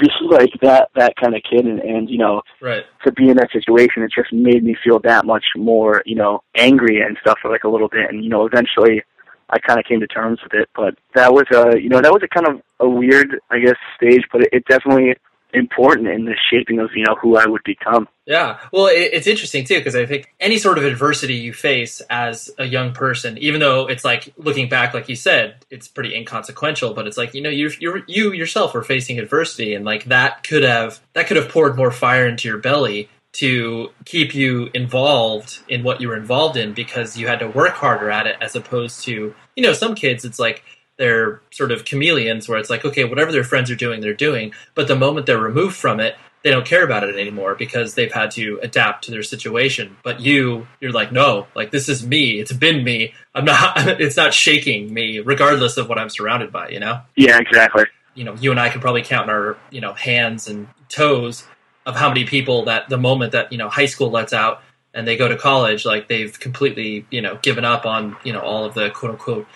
[0.00, 2.84] just like that that kind of kid, and, and you know, Right.
[3.04, 6.42] to be in that situation, it just made me feel that much more, you know,
[6.56, 8.10] angry and stuff for like a little bit.
[8.10, 9.02] And you know, eventually,
[9.50, 10.68] I kind of came to terms with it.
[10.74, 13.76] But that was a, you know, that was a kind of a weird, I guess,
[13.96, 14.22] stage.
[14.32, 15.14] But it, it definitely
[15.52, 18.08] important in the shaping of you know who I would become.
[18.26, 18.58] Yeah.
[18.72, 22.50] Well, it, it's interesting too because I think any sort of adversity you face as
[22.58, 26.94] a young person, even though it's like looking back, like you said, it's pretty inconsequential,
[26.94, 27.70] but it's like you know you
[28.06, 31.90] you yourself were facing adversity, and like that could have that could have poured more
[31.90, 37.16] fire into your belly to keep you involved in what you were involved in because
[37.16, 40.40] you had to work harder at it as opposed to you know some kids it's
[40.40, 40.64] like
[41.00, 44.52] they're sort of chameleons where it's like okay whatever their friends are doing they're doing.
[44.74, 48.12] But the moment they're removed from it they don't care about it anymore because they've
[48.12, 49.96] had to adapt to their situation.
[50.04, 52.38] But you you're like no like this is me.
[52.38, 53.14] It's been me.
[53.34, 57.00] I'm not it's not shaking me regardless of what i'm surrounded by you know?
[57.16, 57.84] Yeah, exactly.
[58.14, 61.44] you know you and i can probably count on our you know hands and toes
[61.86, 64.62] of how many people that the moment that you know high school lets out
[64.94, 68.40] and they go to college like they've completely you know given up on you know
[68.40, 69.46] all of the quote unquote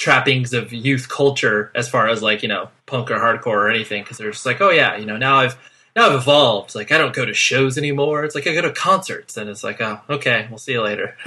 [0.00, 4.02] trappings of youth culture as far as like you know punk or hardcore or anything
[4.02, 5.56] because they're just like oh yeah you know now i've
[5.94, 6.74] now i've evolved.
[6.74, 8.24] Like i don't go to shows anymore.
[8.24, 9.36] It's like i go to concerts.
[9.36, 11.16] And it's like oh okay we'll see you later.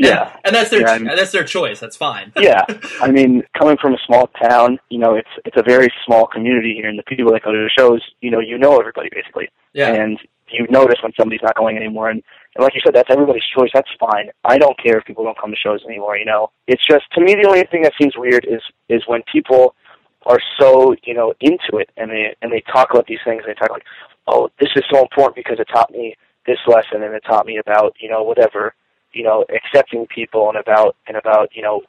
[0.00, 0.36] Yeah.
[0.44, 1.80] and that's their Yeah, I'm- that's their choice.
[1.80, 2.32] That's fine.
[2.40, 2.64] Yeah,
[3.00, 6.74] I mean, coming from a small town, you know, it's it's a very small community
[6.74, 9.48] here, and the people that go to the shows, you know, you know everybody basically,
[9.72, 9.92] yeah.
[9.92, 10.16] And
[10.50, 12.10] you notice when somebody's not going anymore.
[12.10, 12.22] And,
[12.54, 13.70] and like you said, that's everybody's choice.
[13.72, 14.30] That's fine.
[14.44, 16.16] I don't care if people don't come to shows anymore.
[16.16, 19.22] You know, it's just to me the only thing that seems weird is is when
[19.30, 19.74] people
[20.26, 23.42] are so you know into it and they and they talk about these things.
[23.46, 23.84] And they talk like,
[24.26, 26.14] oh, this is so important because it taught me
[26.46, 28.74] this lesson and it taught me about you know whatever
[29.12, 31.82] you know accepting people and about and about you know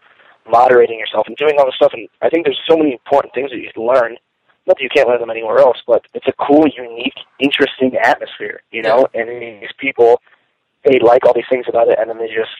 [0.49, 1.91] moderating yourself and doing all this stuff.
[1.93, 4.17] And I think there's so many important things that you can learn.
[4.69, 8.62] Not that you can't learn them anywhere else, but it's a cool, unique, interesting atmosphere,
[8.71, 9.08] you know.
[9.15, 10.21] And these people,
[10.86, 12.53] they like all these things about it, and then they just,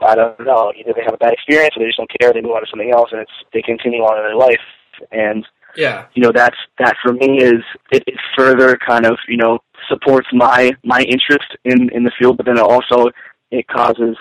[0.00, 2.40] I don't know, either they have a bad experience or they just don't care, they
[2.40, 4.64] move on to something else, and it's they continue on in their life.
[5.12, 5.44] and
[5.76, 6.06] Yeah.
[6.14, 9.58] you know that's that for me is it, it further kind of you know
[9.90, 13.10] supports my my interest in in the field, but then it also
[13.50, 14.16] it causes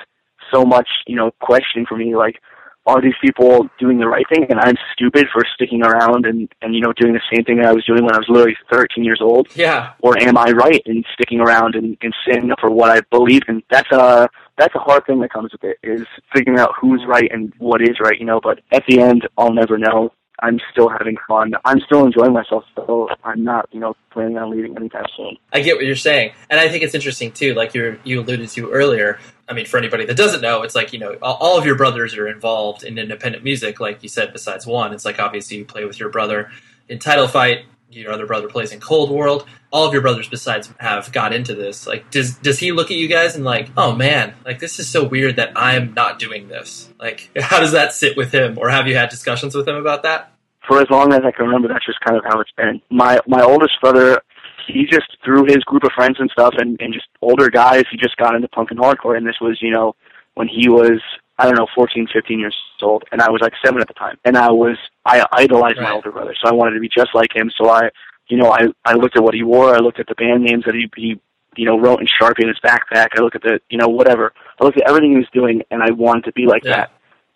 [0.53, 2.41] so much you know questioning for me like
[2.87, 6.75] are these people doing the right thing and I'm stupid for sticking around and and
[6.75, 9.03] you know doing the same thing that I was doing when I was literally 13
[9.03, 9.93] years old Yeah.
[10.01, 13.41] or am I right in sticking around and, and standing up for what I believe
[13.47, 13.63] in?
[13.71, 17.29] That's a that's a hard thing that comes with it is figuring out who's right
[17.31, 18.39] and what is right, you know.
[18.41, 20.11] But at the end, I'll never know.
[20.39, 21.53] I'm still having fun.
[21.63, 25.37] I'm still enjoying myself, so I'm not, you know, planning on leaving anytime soon.
[25.53, 27.53] I get what you're saying, and I think it's interesting too.
[27.53, 29.19] Like you you alluded to earlier.
[29.47, 31.75] I mean, for anybody that doesn't know, it's like you know all, all of your
[31.75, 33.79] brothers are involved in independent music.
[33.79, 36.51] Like you said, besides one, it's like obviously you play with your brother
[36.89, 37.65] in Title Fight.
[37.95, 39.47] Your other brother plays in Cold World.
[39.71, 41.87] All of your brothers, besides, have got into this.
[41.87, 44.87] Like, does does he look at you guys and like, oh man, like this is
[44.87, 46.89] so weird that I'm not doing this?
[46.99, 48.57] Like, how does that sit with him?
[48.57, 50.31] Or have you had discussions with him about that?
[50.67, 52.81] For as long as I can remember, that's just kind of how it's been.
[52.89, 54.21] My my oldest brother,
[54.67, 57.97] he just through his group of friends and stuff, and and just older guys, he
[57.97, 59.15] just got into punk and hardcore.
[59.15, 59.95] And this was, you know,
[60.33, 61.01] when he was
[61.37, 64.17] I don't know, 14, 15 years old, and I was like seven at the time.
[64.23, 67.35] And I was, I idolized my older brother, so I wanted to be just like
[67.35, 67.51] him.
[67.57, 67.89] So I,
[68.29, 70.63] you know, I, I looked at what he wore, I looked at the band names
[70.65, 71.19] that he, he,
[71.57, 73.07] you know, wrote in Sharpie in his backpack.
[73.17, 74.33] I looked at the, you know, whatever.
[74.59, 76.75] I looked at everything he was doing, and I wanted to be like Yeah.
[76.77, 76.91] that.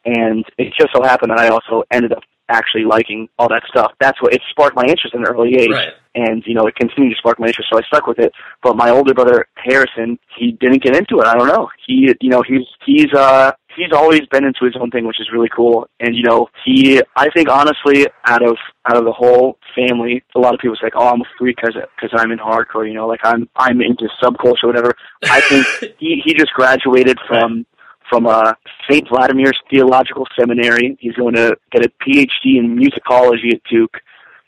[0.06, 3.92] And it just so happened that I also ended up actually liking all that stuff.
[4.00, 5.94] That's what it sparked my interest in an early age Right.
[6.16, 8.32] and you know it continued to spark my interest, so I stuck with it.
[8.64, 11.28] But my older brother Harrison, he didn't get into it.
[11.28, 11.70] I don't know.
[11.86, 15.30] He, you know, he's he's uh he's always been into his own thing, which is
[15.34, 15.88] really cool.
[16.00, 20.40] And you know, he, I think honestly, out of out of the whole family, a
[20.40, 22.94] lot of people say, like, "Oh, I'm a freak because because I'm in hardcore." You
[22.94, 24.94] know, like I'm I'm into subculture, or whatever.
[25.26, 25.66] I think
[26.00, 27.66] he he just graduated from
[28.10, 28.54] from uh,
[28.90, 29.08] St.
[29.08, 30.98] Vladimir's Theological Seminary.
[31.00, 33.98] He's going to get a PhD in musicology at Duke.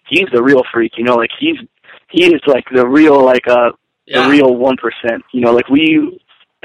[0.08, 1.16] He's the real freak, you know.
[1.16, 1.58] Like he's
[2.10, 3.72] he is like the real like uh
[4.08, 4.24] Yeah.
[4.24, 5.24] the real one percent.
[5.32, 6.20] You know, like we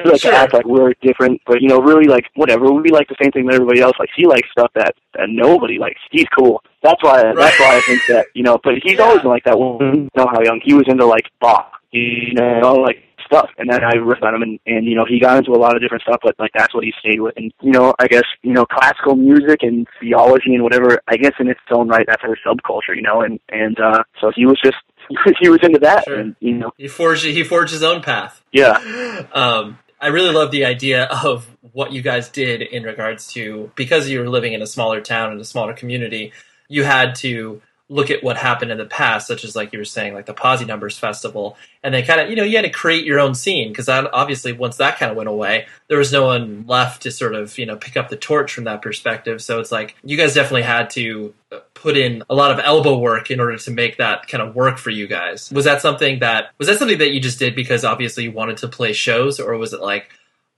[0.05, 0.33] like Sure.
[0.35, 2.71] act like we're different, but you know, really like whatever.
[2.73, 3.95] We like the same thing that everybody else.
[3.99, 6.01] Like he likes stuff that that nobody likes.
[6.11, 6.63] He's cool.
[6.83, 8.59] That's why that's why I think that you know.
[8.63, 9.05] But he's Yeah.
[9.05, 9.59] always been like that.
[9.59, 13.49] When you know how young he was into like Bach, you know, like stuff.
[13.59, 15.75] And then I riffed on him, and and you know he got into a lot
[15.75, 16.21] of different stuff.
[16.23, 17.35] But like that's what he stayed with.
[17.37, 21.01] And you know, I guess you know classical music and theology and whatever.
[21.09, 22.95] I guess in its own right, that's a subculture.
[22.95, 24.77] You know, and and uh so he was just
[25.41, 26.05] he was into that.
[26.05, 26.19] Sure.
[26.19, 28.43] And you know, He forged he forged his own path.
[28.53, 29.23] yeah.
[29.33, 34.09] um, I really love the idea of what you guys did in regards to because
[34.09, 36.33] you were living in a smaller town in a smaller community,
[36.69, 39.85] you had to look at what happened in the past, such as like you were
[39.85, 42.71] saying, like the Positive Numbers Festival, and then kind of you know you had to
[42.71, 46.27] create your own scene because obviously once that kind of went away, there was no
[46.27, 49.41] one left to sort of you know pick up the torch from that perspective.
[49.41, 52.99] So it's like you guys definitely had to uh, put in a lot of elbow
[52.99, 55.51] work in order to make that kind of work for you guys.
[55.53, 58.57] Was that something that was that something that you just did because obviously you wanted
[58.59, 60.11] to play shows, or was it like,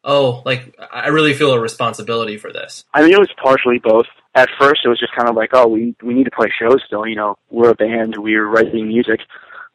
[0.03, 2.85] oh, like I really feel a responsibility for this?
[2.95, 4.07] I mean, it was partially both.
[4.39, 6.81] At first, it was just kind of like, oh, we we need to play shows
[6.87, 7.05] still.
[7.07, 8.17] You know, we're a band.
[8.19, 9.21] We're writing music.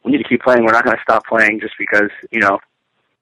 [0.05, 0.63] We need to keep playing.
[0.63, 2.59] We're not going to stop playing just because you know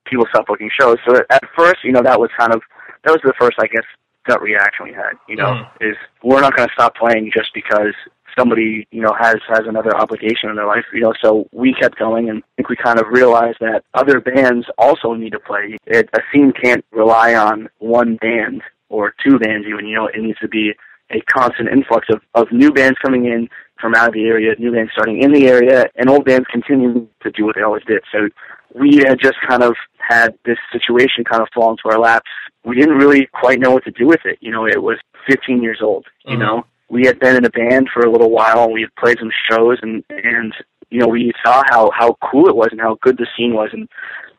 [0.04, 0.98] people stop booking shows.
[1.04, 2.62] So at first, you know, that was kind of
[3.04, 3.82] that was the first, I guess,
[4.28, 5.14] gut reaction we had.
[5.28, 5.68] You know, Mhm.
[5.90, 7.94] is we're not going to stop playing just because
[8.38, 10.84] somebody you know has has another obligation in their life.
[10.92, 14.20] You know, so we kept going, and I think we kind of realized that other
[14.20, 15.76] bands also need to play.
[15.86, 19.86] It, a scene can't rely on one band or two bands even.
[19.86, 20.72] You know, it needs to be
[21.12, 23.48] a constant influx of, of new bands coming in
[23.80, 27.08] from out of the area, new bands starting in the area, and old bands continuing
[27.22, 28.02] to do what they always did.
[28.12, 28.28] So
[28.74, 32.30] we had just kind of had this situation kind of fall into our laps.
[32.64, 34.38] We didn't really quite know what to do with it.
[34.40, 34.98] You know, it was
[35.28, 36.40] 15 years old, you Mhm.
[36.40, 36.66] know.
[36.88, 39.32] We had been in a band for a little while, and we had played some
[39.50, 40.54] shows, and, and
[40.90, 43.70] you know, we saw how, how cool it was and how good the scene was.
[43.72, 43.88] And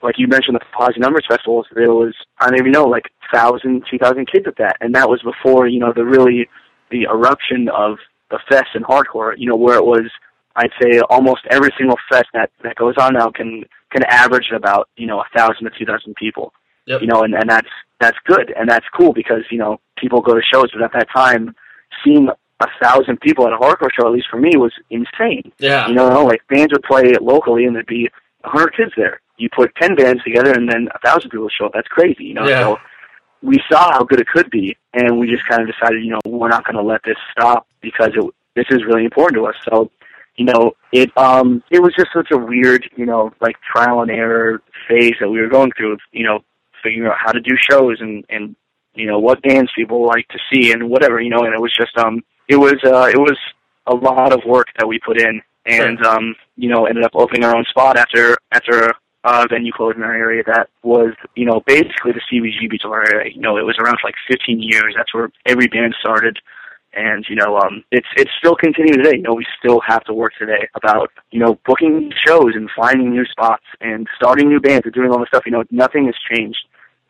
[0.03, 3.85] like you mentioned, the Positive Numbers Festivals, there was, I don't even know, like 1,000,
[3.89, 4.77] 2,000 kids at that.
[4.79, 6.47] And that was before, you know, the really,
[6.93, 7.97] the eruption of
[8.29, 10.07] the fest and hardcore, you know, where it was,
[10.55, 14.83] I'd say almost every single fest that, that goes on now can, can average about,
[14.95, 16.53] you know, a thousand to two thousand people.
[16.85, 17.01] Yep.
[17.01, 20.33] You know, and, and that's, that's good and that's cool because, you know, people go
[20.35, 21.55] to shows, but at that time,
[22.03, 22.27] seeing
[22.59, 25.51] a thousand people at a hardcore show, at least for me, was insane.
[25.59, 28.09] Yeah, You know, like bands would play locally and there'd be
[28.43, 29.21] a hundred kids there.
[29.37, 31.73] You put ten bands together and then a thousand people show up.
[31.73, 32.47] That's crazy, you know.
[32.47, 32.61] Yeah.
[32.61, 32.77] So
[33.43, 36.19] we saw how good it could be, and we just kind of decided, you know,
[36.25, 39.55] we're not going to let this stop because it, this is really important to us.
[39.69, 39.91] So,
[40.37, 44.09] you know, it um it was just such a weird, you know, like trial and
[44.09, 45.97] error phase that we were going through.
[46.11, 46.39] You know,
[46.81, 48.55] figuring out how to do shows and and
[48.95, 51.43] you know what bands people like to see and whatever, you know.
[51.43, 53.37] And it was just um it was uh it was
[53.87, 57.43] a lot of work that we put in, and um, you know, ended up opening
[57.43, 61.61] our own spot after after a venue closed in our area that was, you know,
[61.65, 63.31] basically the CBGBs of our area.
[63.33, 64.93] You know, it was around for like 15 years.
[64.97, 66.37] That's where every band started.
[66.95, 69.17] And you know, um, it's it's still continuing today.
[69.17, 73.09] You know, we still have to work today about you know booking shows and finding
[73.09, 75.41] new spots and starting new bands and doing all this stuff.
[75.47, 76.59] You know, nothing has changed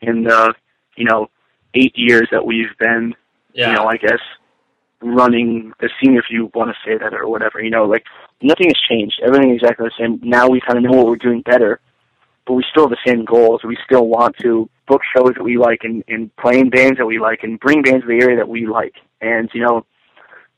[0.00, 0.54] in the
[0.96, 1.28] you know
[1.74, 3.14] eight years that we've been
[3.52, 3.70] Yeah.
[3.70, 4.20] you know, I guess
[5.02, 7.60] running the scene, if you want to say that or whatever.
[7.62, 8.04] You know, like
[8.40, 9.20] nothing has changed.
[9.22, 10.18] Everything is exactly the same.
[10.22, 11.80] Now we kind of know what we're doing better,
[12.46, 13.62] but we still have the same goals.
[13.64, 17.06] We still want to book shows that we like and, and play in bands that
[17.06, 18.94] we like and bring bands to the area that we like.
[19.20, 19.86] And you know,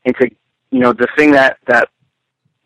[0.05, 0.29] and to
[0.71, 1.89] you know, the thing that that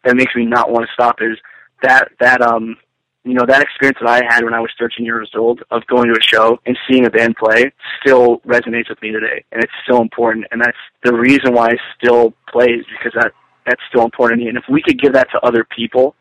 [0.03, 1.37] that makes me not want to stop is
[1.83, 2.77] that that um
[3.23, 6.07] you know that experience that I had when I was 13 years old of going
[6.07, 9.73] to a show and seeing a band play still resonates with me today, and it's
[9.83, 13.33] still important, and that's the reason why I still play is because that
[13.67, 14.49] that's still important to me.
[14.49, 16.15] And if we could give that to other people,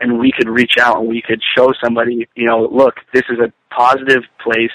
[0.00, 3.38] and we could reach out and we could show somebody, you know, look, this is
[3.38, 4.72] a positive place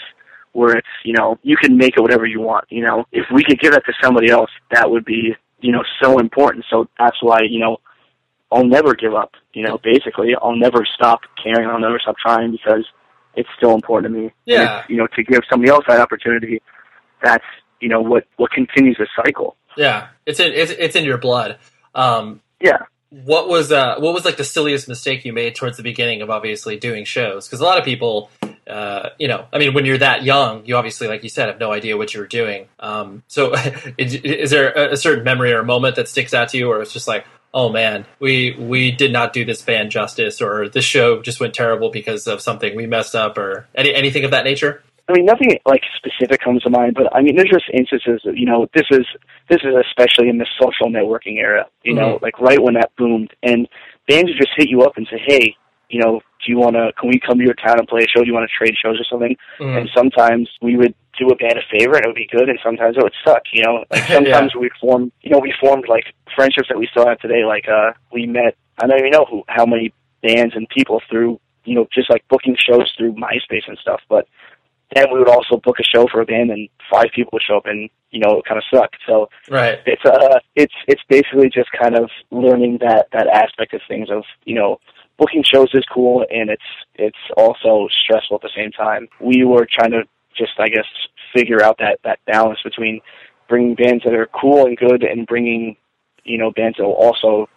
[0.53, 2.65] where it's, you know, you can make it whatever you want.
[2.69, 5.83] You know, if we could give that to somebody else, that would be, you know,
[6.01, 6.65] so important.
[6.69, 7.77] So that's why, you know,
[8.51, 9.31] I'll never give up.
[9.53, 11.69] You know, basically, I'll never stop caring.
[11.69, 12.85] I'll never stop trying because
[13.35, 14.33] it's still important to me.
[14.45, 14.83] Yeah.
[14.89, 16.61] you know, to give somebody else that opportunity,
[17.23, 17.45] that's
[17.79, 19.55] you know what what continues the cycle.
[19.77, 20.07] Yeah.
[20.25, 21.57] It's in it's, it's in your blood.
[21.95, 22.79] Um, Yeah.
[23.09, 26.29] What was uh what was like the silliest mistake you made towards the beginning of
[26.29, 27.47] obviously doing shows?
[27.47, 28.29] Because a lot of people
[28.67, 31.59] uh you know i mean when you're that young you obviously like you said have
[31.59, 32.67] no idea what you were doing.
[32.79, 33.53] Um so
[33.97, 36.81] is, is there a, a certain memory or moment that sticks out to you or
[36.81, 40.85] it's just like oh man we we did not do this band justice or this
[40.85, 44.43] show just went terrible because of something we messed up or any, anything of that
[44.43, 48.21] nature I mean, nothing like specific comes to mind, but I mean, there's just instances.
[48.25, 49.05] That, you know, this is
[49.49, 51.65] this is especially in the social networking era.
[51.83, 53.67] You know, like right when that boomed, and
[54.07, 55.55] bands would just hit you up and say, "Hey,
[55.89, 56.91] you know, do you want to?
[56.99, 58.21] Can we come to your town and play a show?
[58.21, 59.77] Do you want to trade shows or something?" Mhm.
[59.79, 62.59] And sometimes we would do a band a favor and it would be good, and
[62.63, 63.41] sometimes it would suck.
[63.51, 65.11] You know, like sometimes we'd form.
[65.21, 67.45] You know, we formed like friendships that we still have today.
[67.45, 68.55] Like, uh, we met.
[68.77, 69.91] I don't even know who, how many
[70.21, 71.39] bands and people through.
[71.65, 74.27] You know, just like booking shows through MySpace and stuff, but
[74.95, 77.57] then we would also book a show for a band and five people would show
[77.57, 78.97] up and you know it kind of sucked.
[79.07, 79.79] So right.
[79.85, 84.23] it's uh it's it's basically just kind of learning that that aspect of things of
[84.45, 84.79] you know
[85.17, 86.63] booking shows is cool and it's
[86.95, 89.07] it's also stressful at the same time.
[89.19, 90.03] We were trying to
[90.35, 90.85] just i guess
[91.35, 93.01] figure out that that balance between
[93.47, 95.75] bringing bands that are cool and good and bringing
[96.23, 97.49] you know bands that will also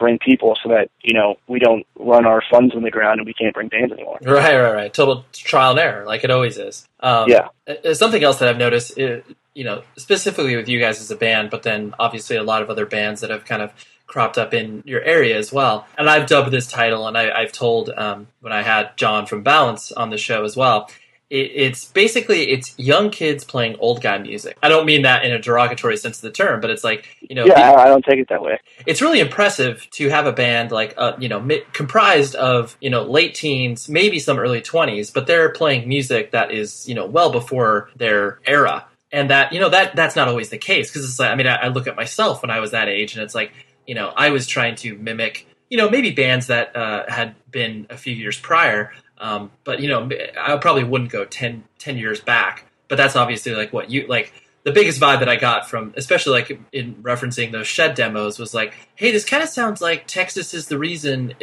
[0.00, 3.26] bring people so that you know we don't run our funds in the ground and
[3.26, 4.92] we can't bring bands anymore Right, right, right.
[4.92, 6.88] Total trial and error, like it always is.
[6.98, 7.48] Um, Yeah.
[7.68, 9.18] uh, Something else that I've noticed, uh,
[9.54, 12.70] you know, specifically with you guys as a band, but then obviously a lot of
[12.70, 13.72] other bands that have kind of
[14.06, 15.86] cropped up in your area as well.
[15.96, 19.42] And I've dubbed this title, and I, I've told um, when I had John from
[19.42, 20.90] Balance on the show as well.
[21.30, 24.58] It, it's basically it's young kids playing old guy music.
[24.62, 27.34] I don't mean that in a derogatory sense of the term, but it's like you
[27.34, 30.32] know, yeah I, I don't take it that way it's really impressive to have a
[30.32, 34.60] band like uh, you know mi- comprised of you know late teens maybe some early
[34.60, 39.52] 20s but they're playing music that is you know well before their era and that
[39.52, 41.68] you know that that's not always the case because it's like i mean I, I
[41.68, 43.52] look at myself when i was that age and it's like
[43.86, 47.86] you know i was trying to mimic you know maybe bands that uh, had been
[47.90, 52.20] a few years prior um, but you know i probably wouldn't go 10, 10 years
[52.20, 55.94] back but that's obviously like what you like the biggest vibe that I got from,
[55.96, 60.06] especially like in referencing those shed demos, was like, "Hey, this kind of sounds like
[60.06, 61.34] Texas is the reason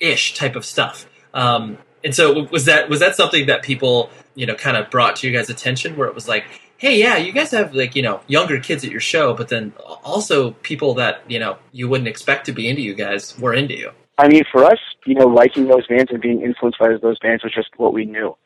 [0.00, 4.46] ish type of stuff." Um, and so, was that was that something that people, you
[4.46, 6.44] know, kind of brought to you guys' attention, where it was like,
[6.76, 9.72] "Hey, yeah, you guys have like you know younger kids at your show, but then
[10.04, 13.74] also people that you know you wouldn't expect to be into you guys were into
[13.74, 17.18] you." I mean, for us, you know, liking those bands and being influenced by those
[17.20, 18.36] bands was just what we knew.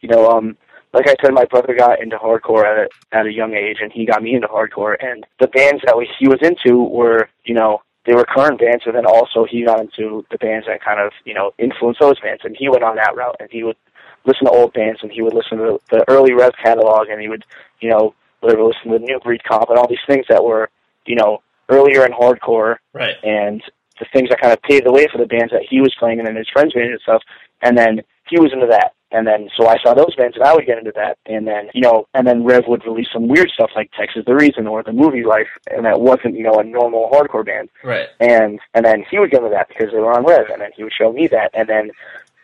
[0.00, 0.56] You know, um,
[0.92, 3.92] like I said, my brother got into hardcore at a, at a young age, and
[3.92, 4.96] he got me into hardcore.
[5.00, 8.82] And the bands that we, he was into were, you know, they were current bands,
[8.86, 12.18] and then also he got into the bands that kind of, you know, influenced those
[12.18, 12.42] bands.
[12.44, 13.76] And he went on that route, and he would
[14.24, 17.28] listen to old bands, and he would listen to the early Rev catalog, and he
[17.28, 17.44] would,
[17.80, 20.70] you know, whatever, listen to the New Breed Comp, and all these things that were,
[21.06, 23.14] you know, earlier in hardcore, Right.
[23.22, 23.62] and
[24.00, 26.18] the things that kind of paved the way for the bands that he was playing
[26.18, 27.22] and then his friends bands and stuff.
[27.62, 28.94] And then he was into that.
[29.12, 31.18] And then so I saw those bands and I would get into that.
[31.26, 34.34] And then, you know, and then Rev would release some weird stuff like Texas the
[34.34, 37.68] Reason or The Movielife and that wasn't, you know, a normal hardcore band.
[37.84, 38.08] Right.
[38.20, 40.70] And and then he would get into that because they were on Rev and then
[40.76, 41.90] he would show me that and then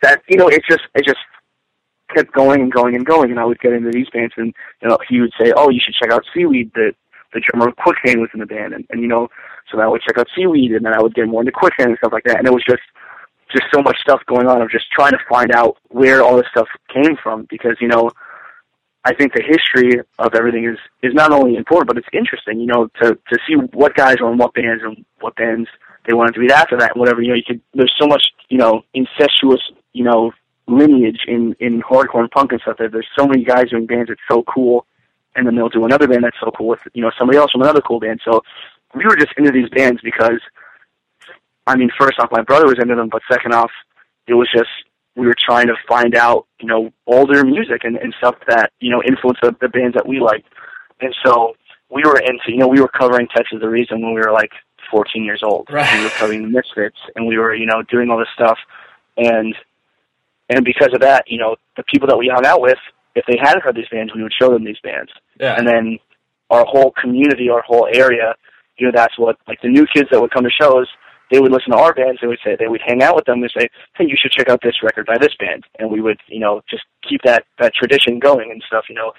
[0.03, 1.19] that you know, it just it just
[2.13, 4.89] kept going and going and going and I would get into these bands and you
[4.89, 6.95] know, he would say, Oh, you should check out Seaweed that
[7.33, 9.27] the drummer of Quicksand was in the band, and, and you know,
[9.71, 11.97] so I would check out Seaweed, and then I would get more into Quicksand and
[11.97, 12.37] stuff like that.
[12.37, 12.83] And it was just
[13.51, 16.47] just so much stuff going on of just trying to find out where all this
[16.51, 18.09] stuff came from because you know
[19.05, 22.67] I think the history of everything is is not only important but it's interesting you
[22.67, 25.69] know to to see what guys are in what bands and what bands
[26.05, 28.23] they wanted to be after that and whatever you know you could there's so much
[28.49, 29.61] you know incestuous
[29.93, 30.31] you know
[30.67, 34.09] lineage in in hardcore and punk and stuff that there's so many guys doing bands
[34.09, 34.85] that's so cool
[35.37, 37.61] and then they'll do another band that's so cool with you know somebody else from
[37.61, 38.41] another cool band so
[38.93, 40.41] we were just into these bands because
[41.67, 43.71] I mean, first off, my brother was into them, but second off,
[44.25, 44.69] it was just
[45.15, 48.71] we were trying to find out, you know, all their music and, and stuff that
[48.79, 50.47] you know influenced the, the bands that we liked,
[51.01, 51.55] and so
[51.89, 54.51] we were into, you know, we were covering Texas the Reason when we were like
[54.91, 55.67] 14 years old.
[55.69, 55.97] Right.
[55.97, 58.57] We were covering the Misfits, and we were, you know, doing all this stuff,
[59.17, 59.53] and
[60.49, 62.79] and because of that, you know, the people that we hung out with,
[63.15, 65.55] if they hadn't heard these bands, we would show them these bands, Yeah.
[65.57, 65.99] and then
[66.49, 68.35] our whole community, our whole area,
[68.77, 70.87] you know, that's what like the new kids that would come to shows,
[71.31, 72.19] they would listen to our bands.
[72.21, 74.49] They would say they would hang out with them and say, "Hey, you should check
[74.49, 77.73] out this record by this band," and we would, you know, just keep that that
[77.73, 79.11] tradition going and stuff, you know,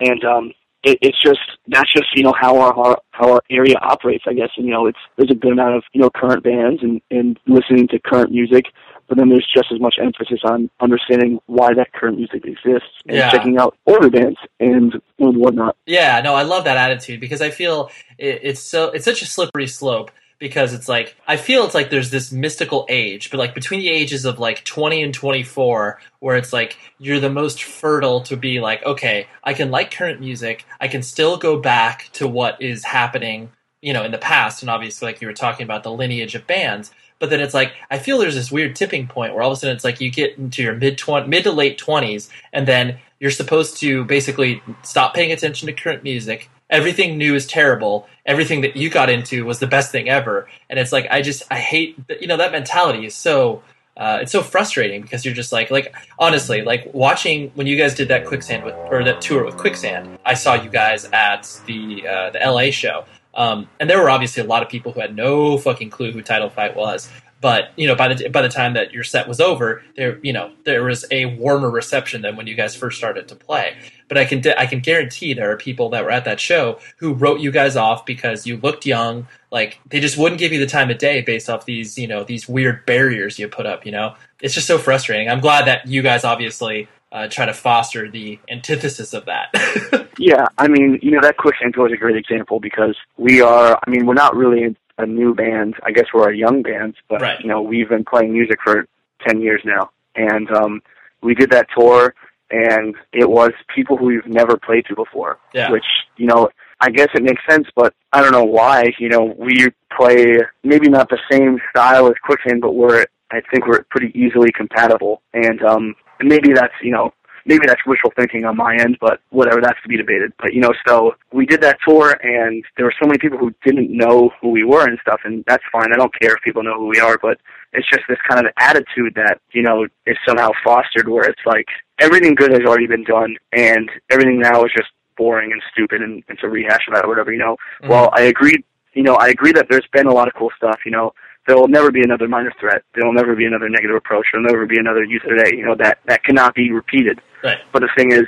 [0.00, 0.52] and um,
[0.84, 4.34] it, it's just that's just you know how our, our how our area operates, I
[4.34, 4.50] guess.
[4.56, 7.38] And, you know, it's there's a good amount of you know current bands and and
[7.46, 8.66] listening to current music,
[9.08, 13.16] but then there's just as much emphasis on understanding why that current music exists and
[13.16, 13.30] Yeah.
[13.30, 15.76] checking out older bands and and whatnot.
[15.86, 19.26] Yeah, no, I love that attitude because I feel it, it's so it's such a
[19.26, 23.54] slippery slope because it's like I feel it's like there's this mystical age, but like
[23.54, 28.20] between the ages of like 20 and 24 where it's like you're the most fertile
[28.22, 32.28] to be like okay, I can like current music, I can still go back to
[32.28, 33.50] what is happening,
[33.82, 36.46] you know, in the past and obviously like you were talking about the lineage of
[36.46, 39.56] bands, but then it's like I feel there's this weird tipping point where all of
[39.56, 42.66] a sudden it's like you get into your mid 20 mid to late 20s and
[42.66, 46.48] then you're supposed to basically stop paying attention to current music.
[46.70, 48.06] Everything new is terrible.
[48.26, 50.48] Everything that you got into was the best thing ever.
[50.68, 53.62] And it's like I just I hate you know that mentality is so
[53.96, 57.94] uh, it's so frustrating because you're just like like honestly like watching when you guys
[57.94, 60.18] did that quicksand with or that tour with quicksand.
[60.24, 63.04] I saw you guys at the uh, the LA show.
[63.38, 66.22] Um, and there were obviously a lot of people who had no fucking clue who
[66.22, 67.08] Title Fight was.
[67.40, 70.32] But you know, by the by the time that your set was over, there you
[70.32, 73.76] know there was a warmer reception than when you guys first started to play.
[74.08, 77.14] But I can I can guarantee there are people that were at that show who
[77.14, 79.28] wrote you guys off because you looked young.
[79.52, 82.24] Like they just wouldn't give you the time of day based off these you know
[82.24, 83.86] these weird barriers you put up.
[83.86, 85.28] You know, it's just so frustrating.
[85.28, 89.50] I'm glad that you guys obviously uh, try to foster the antithesis of that.
[90.20, 93.78] Yeah, I mean, you know, that Quicksand tour is a great example because we are,
[93.86, 95.76] I mean, we're not really a new band.
[95.84, 97.38] I guess we're a young band, but, Right.
[97.38, 98.88] you know, we've been playing music for
[99.28, 99.90] 10 years now.
[100.16, 100.82] And um,
[101.22, 102.16] we did that tour,
[102.50, 105.70] and it was people who we've never played to before, Yeah.
[105.70, 105.86] which,
[106.16, 106.48] you know,
[106.80, 108.92] I guess it makes sense, but I don't know why.
[108.98, 113.68] You know, we play maybe not the same style as Quicksand, but we're, I think
[113.68, 115.22] we're pretty easily compatible.
[115.32, 117.12] And um, maybe that's, you know,
[117.48, 120.32] maybe that's wishful thinking on my end, but whatever, that's to be debated.
[120.38, 123.52] But you know, so we did that tour, and there were so many people who
[123.64, 125.92] didn't know who we were and stuff, and that's fine.
[125.92, 127.38] I don't care if people know who we are, but
[127.72, 131.66] it's just this kind of attitude that you know is somehow fostered, where it's like
[131.98, 136.22] everything good has already been done, and everything now is just boring and stupid, and
[136.28, 137.32] it's a rehash of that or whatever.
[137.32, 137.88] You know, Mhm.
[137.88, 138.62] well, I agree.
[138.92, 140.80] You know, I agree that there's been a lot of cool stuff.
[140.84, 141.14] You know,
[141.48, 142.82] there will never be another minor threat.
[142.94, 144.26] There will never be another negative approach.
[144.32, 145.56] There will never be another youth today.
[145.56, 147.20] You know that that cannot be repeated.
[147.42, 147.58] right.
[147.72, 148.24] But the thing is,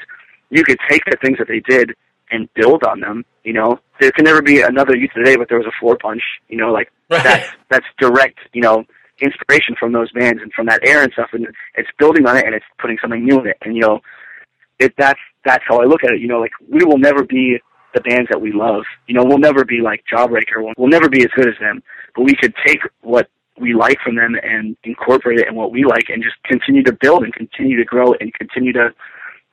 [0.51, 1.95] you could take the things that they did
[2.33, 3.25] and build on them.
[3.45, 6.23] You know, there can never be another youth today, but there was a Floorpunch.
[6.49, 7.23] You know, like Right.
[7.23, 8.39] that's that's direct.
[8.55, 8.85] You know,
[9.21, 12.47] inspiration from those bands and from that era and stuff, and it's building on it
[12.47, 13.59] and it's putting something new in it.
[13.63, 14.01] And you know,
[14.79, 16.21] it that's that's how I look at it.
[16.21, 17.59] You know, like we will never be
[17.95, 18.83] the bands that we love.
[19.07, 20.59] You know, we'll never be like Jawbreaker.
[20.59, 21.83] We'll, we'll never be as good as them.
[22.15, 23.29] But we could take what
[23.59, 26.93] we like from them and incorporate it in what we like, and just continue to
[26.93, 28.95] build and continue to grow and continue to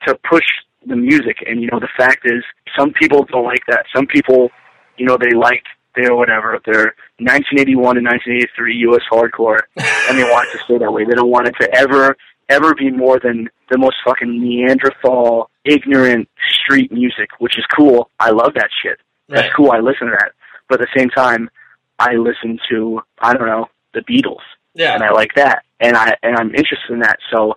[0.06, 0.44] to push
[0.86, 1.38] the music.
[1.46, 2.42] And you know, the fact is,
[2.76, 3.84] some people don't like that.
[3.94, 4.50] Some people,
[4.96, 5.64] you know, they like
[5.94, 9.02] their whatever their 1981 and 1983 U.S.
[9.10, 9.60] hardcore,
[10.08, 11.04] and they want it to stay that way.
[11.04, 12.16] They don't want it to ever
[12.48, 16.28] ever be more than the most fucking Neanderthal, ignorant
[16.62, 18.10] street music, which is cool.
[18.18, 18.98] I love that shit.
[19.28, 19.52] That's Right.
[19.54, 19.70] cool.
[19.72, 20.32] I listen to that.
[20.68, 21.50] But at the same time,
[21.98, 24.42] I listen to I don't know the Beatles,
[24.74, 24.94] Yeah.
[24.94, 27.18] and I like that, and I and I'm interested in that.
[27.30, 27.56] So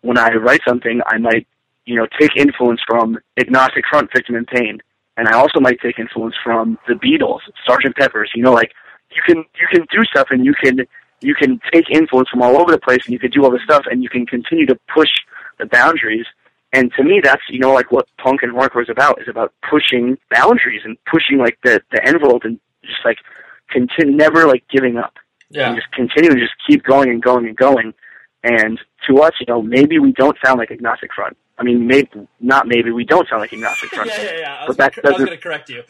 [0.00, 1.46] when I write something, I might
[1.84, 4.80] you know take influence from Agnostic Front, Victim in Pain,
[5.16, 8.30] and I also might take influence from the Beatles, Sergeant Pepper's.
[8.34, 8.72] You know, like
[9.14, 10.86] you can you can do stuff, and you can
[11.20, 13.62] you can take influence from all over the place, and you can do all this
[13.64, 15.10] stuff, and you can continue to push
[15.58, 16.26] the boundaries
[16.72, 19.52] And to me, that's you know like what punk and hardcore is about is about
[19.70, 23.18] pushing boundaries and pushing like the the envelope and just like
[23.70, 25.14] continue never like giving up.
[25.50, 25.68] Yeah.
[25.68, 27.94] And just continue to just keep going and going and going.
[28.42, 31.36] And to us, you know, maybe we don't sound like Agnostic Front.
[31.58, 32.08] I mean, maybe
[32.40, 32.66] not.
[32.68, 34.10] Maybe we don't sound like Agnostic Front.
[34.10, 34.54] yeah, yeah, yeah.
[34.54, 35.82] I But was, that gonna, I doesn't- gonna correct you.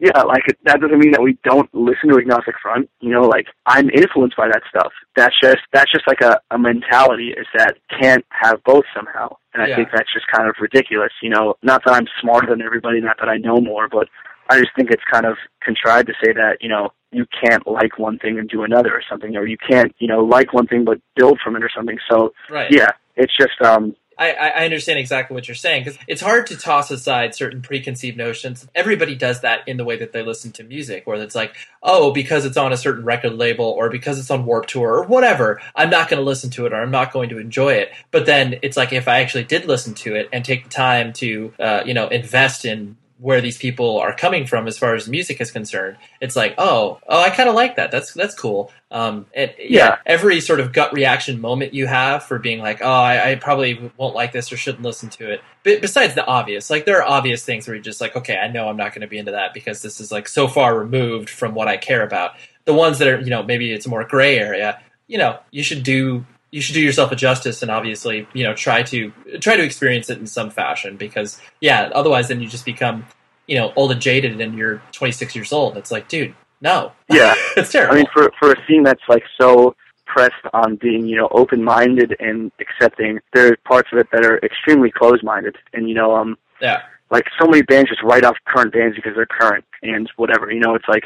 [0.00, 2.88] Yeah, like that doesn't mean that we don't listen to Agnostic Front.
[3.00, 4.92] You know, like I'm influenced by that stuff.
[5.16, 9.36] That's just that's just like a, a mentality is that can't have both somehow.
[9.54, 9.76] And I Yeah.
[9.76, 11.12] think that's just kind of ridiculous.
[11.22, 14.08] You know, not that I'm smarter than everybody, not that I know more, but
[14.50, 17.98] I just think it's kind of contrived to say that you know you can't like
[17.98, 20.84] one thing and do another or something, or you can't you know like one thing
[20.84, 21.98] but build from it or something.
[22.10, 22.70] So Right.
[22.70, 26.56] yeah, it's just um I, I understand exactly what you're saying because it's hard to
[26.56, 28.66] toss aside certain preconceived notions.
[28.74, 32.12] Everybody does that in the way that they listen to music, where it's like, oh,
[32.12, 35.60] because it's on a certain record label or because it's on Warped Tour or whatever,
[35.74, 37.92] I'm not going to listen to it or I'm not going to enjoy it.
[38.10, 41.12] But then it's like if I actually did listen to it and take the time
[41.14, 45.08] to, uh, you know, invest in where these people are coming from as far as
[45.08, 47.90] music is concerned, it's like, oh, oh, I kind of like that.
[47.90, 48.70] That's that's cool.
[48.90, 49.96] Um, and yeah, Yeah.
[50.06, 53.90] every sort of gut reaction moment you have for being like, oh, I, I probably
[53.96, 55.40] won't like this or shouldn't listen to it.
[55.64, 58.48] But besides the obvious, like there are obvious things where you're just like, okay, I
[58.48, 61.30] know I'm not going to be into that because this is like so far removed
[61.30, 62.32] from what I care about.
[62.66, 64.80] The ones that are, you know, maybe it's a more gray area.
[65.08, 66.24] You know, you should do
[66.56, 70.08] you should do yourself a justice and obviously, you know, try to try to experience
[70.08, 73.04] it in some fashion because yeah, otherwise then you just become,
[73.46, 75.76] you know, old and jaded and you're 26 years old.
[75.76, 77.34] It's like, dude, no, yeah.
[77.58, 77.94] it's terrible.
[77.94, 79.76] I mean, for for a scene that's like so
[80.06, 84.24] pressed on being, you know, open minded and accepting, there are parts of it that
[84.24, 88.24] are extremely closed minded, and you know, um, yeah, like so many bands just write
[88.24, 90.50] off current bands because they're current and whatever.
[90.50, 91.04] You know, it's like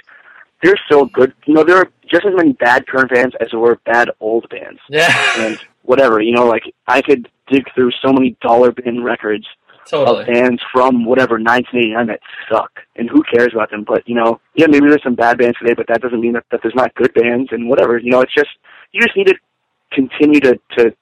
[0.62, 1.32] there's still good.
[1.46, 4.48] You know, there are just as many bad current bands as there were bad old
[4.48, 5.08] bands, yeah,
[5.38, 6.20] and whatever.
[6.20, 9.46] You know, like I could dig through so many dollar bin records
[9.86, 10.20] totally.
[10.20, 13.84] of bands from whatever 1989 that suck, and who cares about them?
[13.86, 16.44] But you know, yeah, maybe there's some bad bands today, but that doesn't mean that,
[16.50, 17.98] that there's not good bands and whatever.
[17.98, 18.50] You know, it's just
[18.92, 19.34] you just need to
[19.92, 20.94] continue to to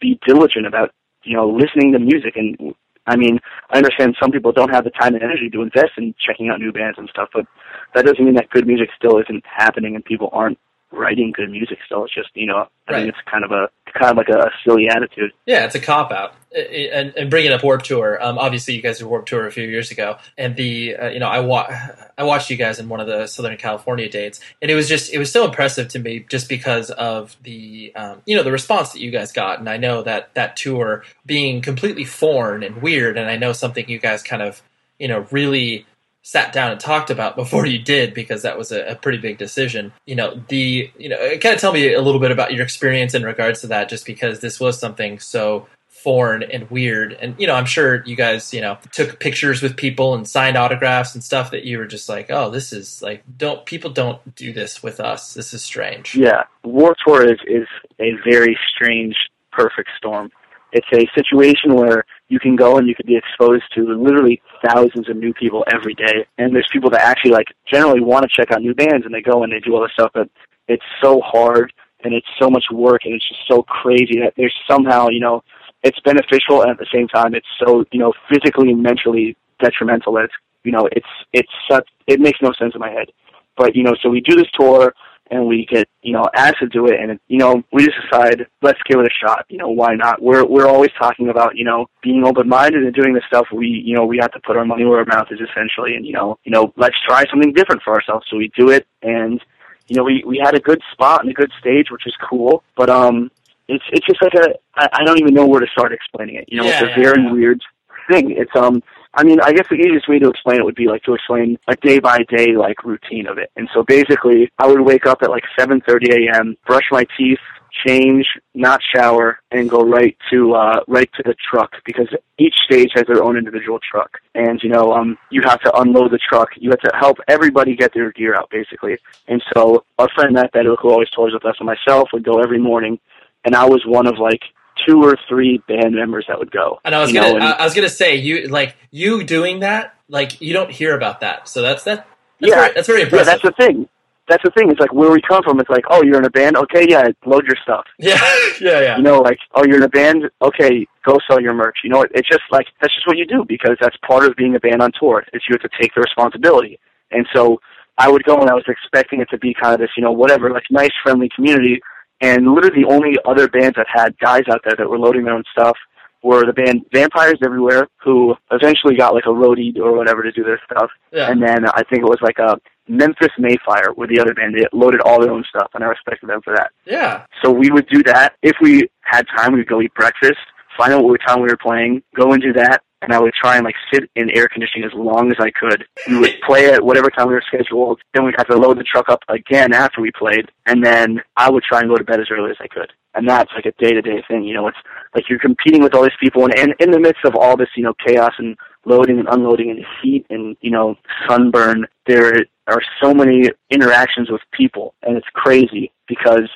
[0.00, 0.92] be diligent about
[1.22, 2.36] you know listening to music.
[2.36, 2.74] And
[3.06, 3.38] I mean,
[3.70, 6.60] I understand some people don't have the time and energy to invest in checking out
[6.60, 7.46] new bands and stuff, but
[7.94, 10.58] that doesn't mean that good music still isn't happening and people aren't
[10.92, 12.04] writing good music still.
[12.04, 13.02] It's just you know, I Right.
[13.02, 13.68] think it's kind of a
[13.98, 15.32] kind of like a, silly attitude.
[15.46, 16.34] Yeah, it's a cop out.
[16.54, 19.64] And, and bringing up Warped Tour, um, obviously you guys did Warped Tour a few
[19.66, 21.70] years ago, and the uh, you know I wa-
[22.16, 25.12] I watched you guys in one of the Southern California dates, and it was just
[25.12, 28.92] it was so impressive to me just because of the um, you know the response
[28.92, 33.18] that you guys got, and I know that that tour being completely foreign and weird,
[33.18, 34.62] and I know something you guys kind of
[34.98, 35.84] you know really
[36.26, 39.38] sat down and talked about before you did because that was a, a pretty big
[39.38, 39.92] decision.
[40.06, 43.14] You know, the you know, kind of tell me a little bit about your experience
[43.14, 47.12] in regards to that, just because this was something so foreign and weird.
[47.12, 50.56] And you know, I'm sure you guys, you know, took pictures with people and signed
[50.56, 54.34] autographs and stuff that you were just like, oh, this is like, don't people don't
[54.34, 55.32] do this with us.
[55.32, 56.16] This is strange.
[56.16, 57.68] Yeah, Warped Tour is is
[58.00, 59.14] a very strange,
[59.52, 60.32] perfect storm.
[60.72, 65.08] It's a situation where you can go and you can be exposed to literally thousands
[65.08, 68.52] of new people every day, and there's people that actually like generally want to check
[68.52, 70.28] out new bands, and they go and they do all this stuff, but
[70.68, 71.72] it's so hard
[72.04, 75.42] and it's so much work and it's just so crazy that there's somehow you know
[75.82, 80.12] it's beneficial and at the same time it's so you know physically and mentally detrimental
[80.12, 83.08] that it's you know it's it's such it makes no sense in my head.
[83.56, 84.94] But you know, so we do this tour
[85.30, 88.46] and we get you know asked to do it, and you know we just decide
[88.62, 89.44] let's give it a shot.
[89.48, 90.22] You know why not?
[90.22, 93.46] We're we're always talking about you know being open minded and doing this stuff.
[93.52, 96.06] We you know we have to put our money where our mouth is essentially, and
[96.06, 98.26] you know you know let's try something different for ourselves.
[98.30, 99.40] So we do it, and
[99.88, 102.62] you know we we had a good spot and a good stage, which is cool.
[102.76, 103.30] But um,
[103.68, 106.44] it's it's just like a I, I don't even know where to start explaining it.
[106.48, 107.32] You know, Yeah, it's a very yeah.
[107.32, 107.62] weird
[108.10, 108.30] thing.
[108.30, 108.82] It's um
[109.16, 111.58] I mean, I guess the easiest way to explain it would be like to explain
[111.68, 113.50] a day by day like routine of it.
[113.56, 117.38] And so basically, I would wake up at like 7:30 a.m., brush my teeth,
[117.86, 122.90] change, not shower, and go right to uh right to the truck because each stage
[122.94, 124.18] has their own individual truck.
[124.34, 126.50] And you know, um you have to unload the truck.
[126.56, 128.98] You have to help everybody get their gear out basically.
[129.28, 132.40] And so our friend Matt Bedwick, who always tours with us and myself, would go
[132.42, 132.98] every morning
[133.46, 134.42] and I was one of like
[134.86, 136.80] two or three band members that would go.
[136.84, 139.94] And I was gonna, know, and- I was gonna say you like you doing that,
[140.08, 141.48] like you don't hear about that.
[141.48, 142.06] So that's that.
[142.40, 142.60] That's Yeah.
[142.60, 143.88] very, that's very Yeah, that's the thing.
[144.28, 144.70] That's the thing.
[144.70, 145.60] It's like where we come from.
[145.60, 146.56] It's like, oh, you're in a band.
[146.56, 147.84] Okay, yeah, load your stuff.
[147.98, 148.20] yeah,
[148.60, 148.96] yeah, yeah.
[148.96, 150.28] You know, like, oh, you're in a band.
[150.42, 151.78] Okay, go sell your merch.
[151.84, 154.34] You know, it, it's just like that's just what you do because that's part of
[154.36, 155.24] being a band on tour.
[155.32, 156.80] Is you have to take the responsibility.
[157.12, 157.60] And so
[157.98, 160.10] I would go and I was expecting it to be kind of this, you know,
[160.12, 161.80] whatever, like nice, friendly community.
[162.20, 165.34] And literally the only other bands that had guys out there that were loading their
[165.34, 165.76] own stuff
[166.22, 170.42] were the band Vampires Everywhere, who eventually got like a roadie or whatever to do
[170.42, 170.90] their stuff.
[171.12, 171.30] Yeah.
[171.30, 172.58] And then I think it was like a
[172.88, 174.54] Memphis May Fire were the other band.
[174.56, 176.70] They loaded all their own stuff, and I respected them for that.
[176.84, 177.26] Yeah.
[177.42, 178.34] So we would do that.
[178.42, 180.38] If we had time, we'd go eat breakfast,
[180.76, 183.56] find out what time we were playing, go and do that, and I would try
[183.56, 185.84] and like sit in air conditioning as long as I could.
[186.08, 188.00] We would play at whatever time we were scheduled.
[188.14, 191.50] Then we'd have to load the truck up again after we played, and then I
[191.50, 192.92] would try and go to bed as early as I could.
[193.14, 194.68] And that's like a day to day thing, you know.
[194.68, 194.76] It's
[195.14, 197.68] like you're competing with all these people, and, and in the midst of all this,
[197.76, 200.96] you know, chaos and loading and unloading and heat and you know
[201.28, 202.32] sunburn, there
[202.66, 206.48] are so many interactions with people, and it's crazy because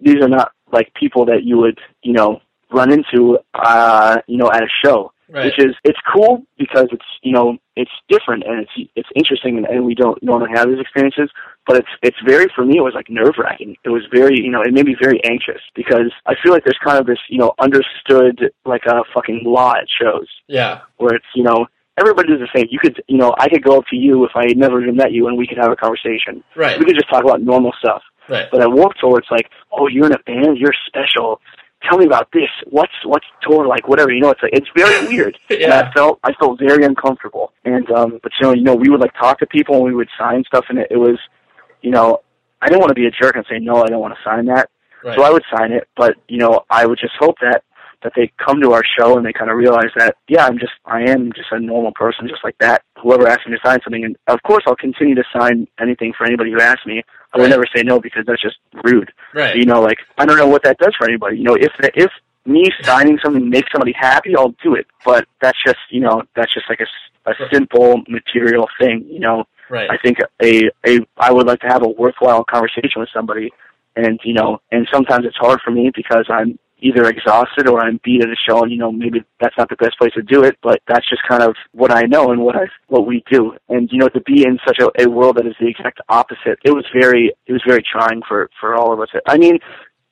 [0.00, 2.40] these are not like people that you would you know
[2.72, 5.46] run into uh you know at a show Right.
[5.46, 9.66] which is it's cool because it's you know it's different and it's it's interesting and,
[9.66, 11.30] and we don't normally have these experiences
[11.66, 14.50] but it's it's very for me it was like nerve wracking it was very you
[14.50, 17.38] know it made me very anxious because i feel like there's kind of this you
[17.38, 20.80] know understood like a fucking law at shows Yeah.
[20.98, 21.66] where it's you know
[21.98, 24.32] everybody does the same you could you know i could go up to you if
[24.34, 26.78] i had never even met you and we could have a conversation Right.
[26.78, 28.48] we could just talk about normal stuff Right.
[28.50, 31.42] but at Warped Tour, it's like, oh, you're in a band, you're special.
[31.88, 32.48] Tell me about this.
[32.70, 33.88] What's what's tour like?
[33.88, 34.12] Whatever.
[34.12, 35.38] You know, it's like it's very weird.
[35.50, 35.80] And Yeah.
[35.88, 37.52] I felt I felt very uncomfortable.
[37.64, 39.94] And um, but you know, you know, we would like talk to people and we
[39.94, 41.18] would sign stuff, and it, it was,
[41.82, 42.20] you know,
[42.62, 44.46] I didn't want to be a jerk and say no, I don't want to sign
[44.46, 44.70] that.
[45.04, 45.16] Right.
[45.16, 47.62] So I would sign it, but you know, I would just hope that
[48.04, 50.72] that they come to our show and they kind of realize that yeah, I'm just
[50.86, 52.82] I am just a normal person, just like that.
[53.02, 56.24] Whoever asks me to sign something, and of course I'll continue to sign anything for
[56.26, 57.02] anybody who asks me.
[57.32, 57.50] I would Right.
[57.50, 59.10] never say no because that's just rude.
[59.34, 59.56] right.
[59.56, 61.38] You know, like I don't know what that does for anybody.
[61.38, 62.10] You know, if if
[62.46, 64.86] me signing something makes somebody happy, I'll do it.
[65.04, 69.04] But that's just you know that's just like a, a simple material thing.
[69.08, 69.88] You know, right.
[69.90, 73.50] I think a a I would like to have a worthwhile conversation with somebody,
[73.96, 77.98] and you know, and sometimes it's hard for me because I'm either exhausted or I'm
[78.04, 80.44] beat at a show, and you know, maybe that's not the best place to do
[80.44, 83.52] it, but that's just kind of what I know and what I what we do.
[83.68, 86.58] And you know, to be in such a, a world that is the exact opposite,
[86.64, 89.08] it was very it was very trying for for all of us.
[89.26, 89.58] I mean.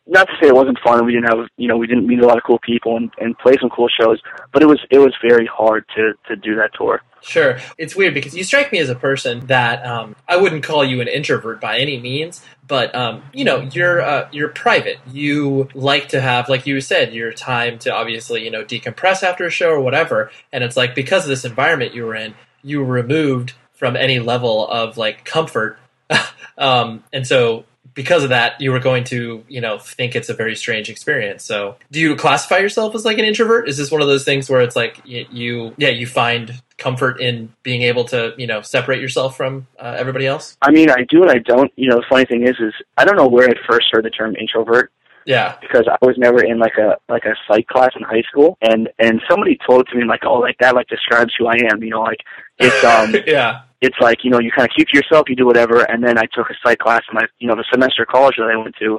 [0.06, 1.04] Not to say it wasn't fun.
[1.06, 3.38] We didn't have, you know, we didn't meet a lot of cool people and, and
[3.38, 4.20] play some cool shows,
[4.52, 7.02] but it was it was very hard to to do that tour.
[7.22, 7.58] Sure.
[7.78, 11.00] It's weird because you strike me as a person that um, I wouldn't call you
[11.00, 14.98] an introvert by any means, but um, you know, you're uh, you're private.
[15.10, 19.46] You like to have, like you said, your time to obviously you know decompress after
[19.46, 20.30] a show or whatever.
[20.52, 24.18] And it's like because of this environment you were in, you were removed from any
[24.18, 25.78] level of like comfort,
[26.58, 30.34] um, and so because of that, you were going to, you know, think it's a
[30.34, 31.44] very strange experience.
[31.44, 33.68] So, do you classify yourself as like an introvert?
[33.68, 37.20] Is this one of those things where it's like you, you yeah, you find comfort
[37.20, 40.56] in being able to, you know, separate yourself from uh, everybody else?
[40.62, 41.72] I mean, I do and I don't.
[41.76, 44.10] You know, the funny thing is, is I don't know where I first heard the
[44.10, 44.92] term introvert
[45.26, 48.58] Yeah, because I was never in like a like a psych class in high school,
[48.62, 51.56] and and somebody told it to me like, oh, like that like describes who I
[51.70, 51.82] am.
[51.82, 52.20] You know, like
[52.58, 55.46] it's um yeah, it's like you know you kind of keep to yourself, you do
[55.46, 58.08] whatever, and then I took a psych class in my you know the semester of
[58.08, 58.98] college that I went to,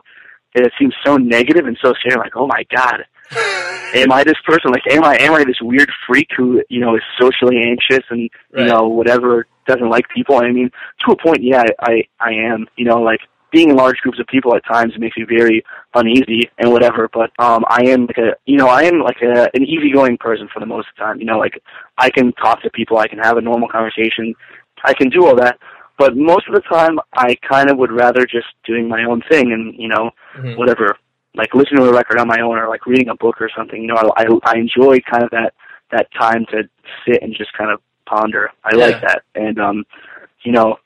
[0.55, 2.17] and it seemed so negative and so scary.
[2.17, 3.03] Like, oh my god,
[3.95, 4.71] am I this person?
[4.71, 8.29] Like, am I am I this weird freak who you know is socially anxious and
[8.51, 8.63] Right.
[8.63, 10.37] you know whatever doesn't like people?
[10.37, 10.69] I mean,
[11.05, 12.67] to a point, yeah, I I am.
[12.75, 13.21] You know, like
[13.53, 17.07] being in large groups of people at times makes me very uneasy and whatever.
[17.13, 20.49] But um, I am like a you know I am like a an easygoing person
[20.53, 21.19] for the most of the time.
[21.19, 21.61] You know, like
[21.97, 24.33] I can talk to people, I can have a normal conversation,
[24.83, 25.57] I can do all that.
[25.99, 29.53] But most of the time, I kind of would rather just doing my own thing
[29.53, 30.57] and you know Mhm.
[30.57, 30.97] whatever,
[31.35, 33.79] like listening to a record on my own or like reading a book or something.
[33.81, 35.53] You know, I I, I enjoy kind of that
[35.91, 36.67] that time to
[37.05, 38.49] sit and just kind of ponder.
[38.63, 38.85] I Yeah.
[38.87, 39.85] like that, and um,
[40.41, 40.77] you know,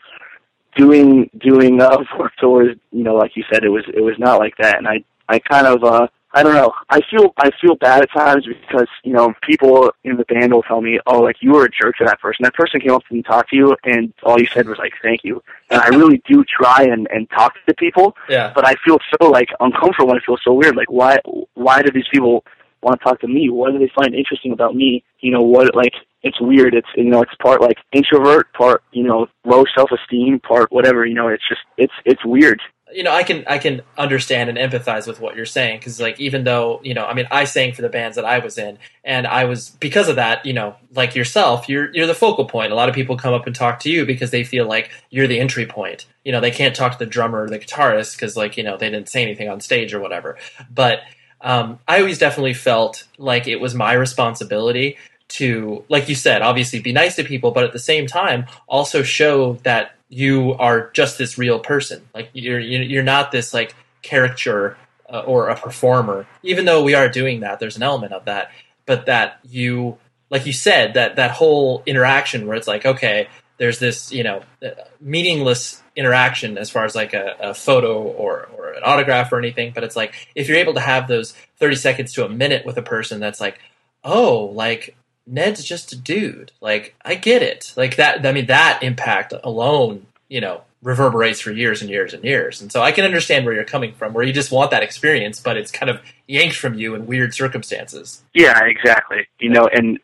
[0.78, 2.76] doing doing uh, Warped Tours.
[2.92, 5.40] You know, like you said, it was it was not like that, and I I
[5.40, 6.08] kind of uh.
[6.34, 6.74] I don't know.
[6.90, 10.62] I feel I feel bad at times because you know people in the band will
[10.62, 12.44] tell me, "Oh, like you were a jerk to that person.
[12.44, 14.78] That person came up to me and talked to you, and all you said was
[14.78, 18.68] like, thank you.'" And I really do try and and talk to people, yeah, but
[18.68, 20.76] I feel so like uncomfortable and I feel so weird.
[20.76, 21.18] Like why
[21.54, 22.44] why do these people
[22.82, 23.50] want to talk to me?
[23.50, 25.04] What do they find interesting about me?
[25.22, 25.94] You know what like
[26.28, 26.74] it's weird.
[26.74, 31.06] It's you know it's part like introvert, part you know low self esteem, part whatever.
[31.06, 32.60] You know it's just it's it's weird.
[32.94, 36.20] you know, I can I can understand and empathize with what you're saying because, like,
[36.20, 38.78] even though you know, I mean, I sang for the bands that I was in,
[39.04, 42.72] and I was because of that, you know, like yourself, you're you're the focal point.
[42.72, 45.28] A lot of people come up and talk to you because they feel like you're
[45.28, 46.06] the entry point.
[46.24, 48.78] You know, they can't talk to the drummer or the guitarist because, like, you know,
[48.78, 50.38] they didn't say anything on stage or whatever.
[50.74, 51.02] But
[51.42, 54.98] um, I always definitely felt like it was my responsibility
[55.30, 59.04] to, like you said, obviously be nice to people, but at the same time also
[59.04, 62.08] show that you are just this real person.
[62.14, 64.78] Like you're you're not this like caricature
[65.12, 66.28] uh, or a performer.
[66.44, 68.52] Even though we are doing that, there's an element of that.
[68.86, 69.98] but that you,
[70.30, 74.42] like you said, that that whole interaction where it's like, okay, there's this, you know,
[74.64, 74.70] uh,
[75.02, 79.72] meaningless interaction as far as like a, a photo or, or an autograph or anything,
[79.74, 82.78] but it's like if you're able to have those 30 seconds to a minute with
[82.78, 83.60] a person that's like,
[84.04, 84.96] oh, like
[85.28, 86.52] Ned's just a dude.
[86.62, 87.74] Like I get it.
[87.76, 88.26] Like that.
[88.26, 92.62] I mean, that impact alone, you know, reverberates for years and years and years.
[92.62, 95.40] And so I can understand where you're coming from, where you just want that experience,
[95.40, 98.24] but it's kind of yanked from you in weird circumstances.
[98.34, 99.28] Yeah, exactly.
[99.40, 100.00] You know, and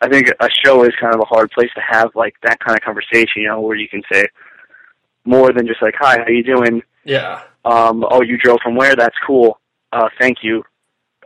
[0.00, 2.76] I think a show is kind of a hard place to have like that kind
[2.76, 3.42] of conversation.
[3.42, 4.26] You know, where you can say
[5.24, 7.42] more than just like, "Hi, how you doing?" Yeah.
[7.64, 8.94] Um, oh, you drove from where?
[8.94, 9.58] That's cool.
[9.92, 10.62] Uh, thank you.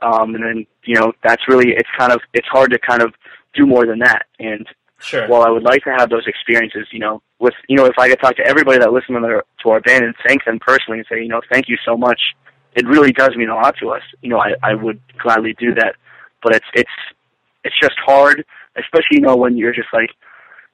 [0.02, 3.14] Um, and then you know, that's really it's kind of it's hard to kind of
[3.54, 4.26] do more than that.
[4.38, 4.66] And
[5.02, 5.26] Sure.
[5.26, 8.08] while I would like to have those experiences, you know, with you know, if I
[8.08, 10.98] could talk to everybody that listens to our, to our band and thank them personally
[11.00, 12.20] and say, you know, thank you so much,
[12.74, 14.02] it really does mean a lot to us.
[14.20, 15.96] You know, I, I would gladly do that,
[16.42, 16.90] but it's it's
[17.64, 18.44] it's just hard,
[18.76, 20.10] especially you know when you're just like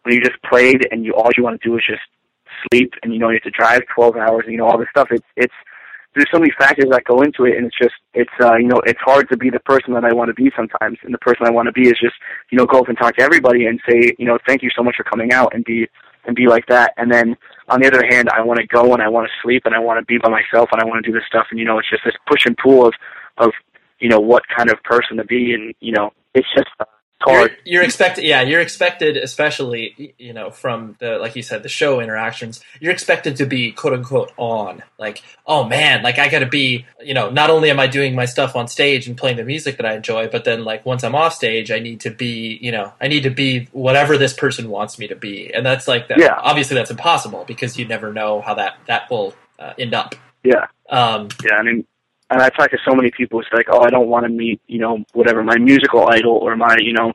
[0.02, 2.02] when you just played and you all you want to do is just
[2.70, 4.88] sleep and you know you have to drive 12 hours and you know all this
[4.90, 5.08] stuff.
[5.10, 5.54] It's it's
[6.18, 8.80] there's so many factors that go into it, and it's just it's uh, you know
[8.84, 11.46] it's hard to be the person that I want to be sometimes, and the person
[11.46, 12.14] I want to be is just
[12.50, 14.82] you know go up and talk to everybody and say you know thank you so
[14.82, 15.86] much for coming out and be
[16.26, 17.36] and be like that, and then
[17.68, 19.78] on the other hand I want to go and I want to sleep and I
[19.78, 21.78] want to be by myself and I want to do this stuff, and you know
[21.78, 22.94] it's just this push and pull of
[23.38, 23.50] of
[24.00, 26.84] you know what kind of person to be, and you know it's just uh.
[27.26, 28.42] You're, you're expected, yeah.
[28.42, 32.60] You're expected, especially you know from the like you said, the show interactions.
[32.80, 36.86] You're expected to be quote unquote on, like, oh man, like I got to be,
[37.00, 39.78] you know, not only am I doing my stuff on stage and playing the music
[39.78, 42.70] that I enjoy, but then like once I'm off stage, I need to be, you
[42.70, 46.08] know, I need to be whatever this person wants me to be, and that's like
[46.08, 46.18] that.
[46.18, 46.38] Yeah.
[46.40, 50.14] Obviously, that's impossible because you never know how that that will uh, end up.
[50.44, 50.66] Yeah.
[50.88, 51.84] Um, Yeah, I mean,
[52.30, 53.40] and I talk to so many people.
[53.40, 56.56] It's like, oh, I don't want to meet, you know, whatever my musical idol or
[56.56, 57.12] my, you know,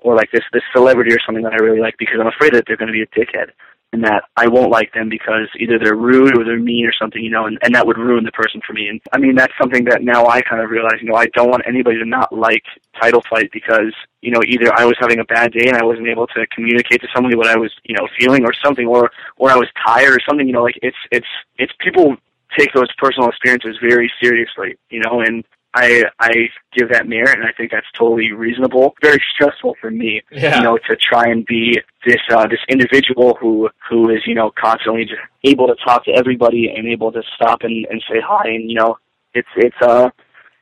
[0.00, 2.64] or like this this celebrity or something that I really like because I'm afraid that
[2.66, 3.50] they're going to be a dickhead
[3.94, 7.22] and that I won't like them because either they're rude or they're mean or something,
[7.22, 8.88] you know, and, and that would ruin the person for me.
[8.88, 11.48] And I mean, that's something that now I kind of realize, you know, I don't
[11.48, 12.64] want anybody to not like
[13.00, 16.08] Title Fight because, you know, either I was having a bad day and I wasn't
[16.08, 19.50] able to communicate to somebody what I was, you know, feeling or something, or or
[19.50, 22.16] I was tired or something, you know, like it's it's it's people
[22.58, 25.44] take those personal experiences very seriously, you know, and
[25.74, 28.94] I I give that merit, and I think that's totally reasonable.
[29.02, 30.56] Very stressful for me, Yeah.
[30.58, 34.52] you know, to try and be this uh, this individual who who is you know
[34.56, 38.48] constantly just able to talk to everybody and able to stop and, and say hi,
[38.48, 38.96] and you know,
[39.34, 40.10] it's it's uh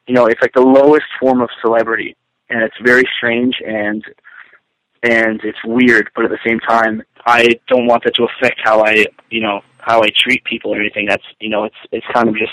[0.07, 2.16] you know it's like the lowest form of celebrity,
[2.49, 4.03] and it's very strange and
[5.03, 8.84] and it's weird, but at the same time, I don't want that to affect how
[8.84, 11.07] I, you know, how I treat people or anything.
[11.07, 12.53] That's, you know, it's it's kind of just,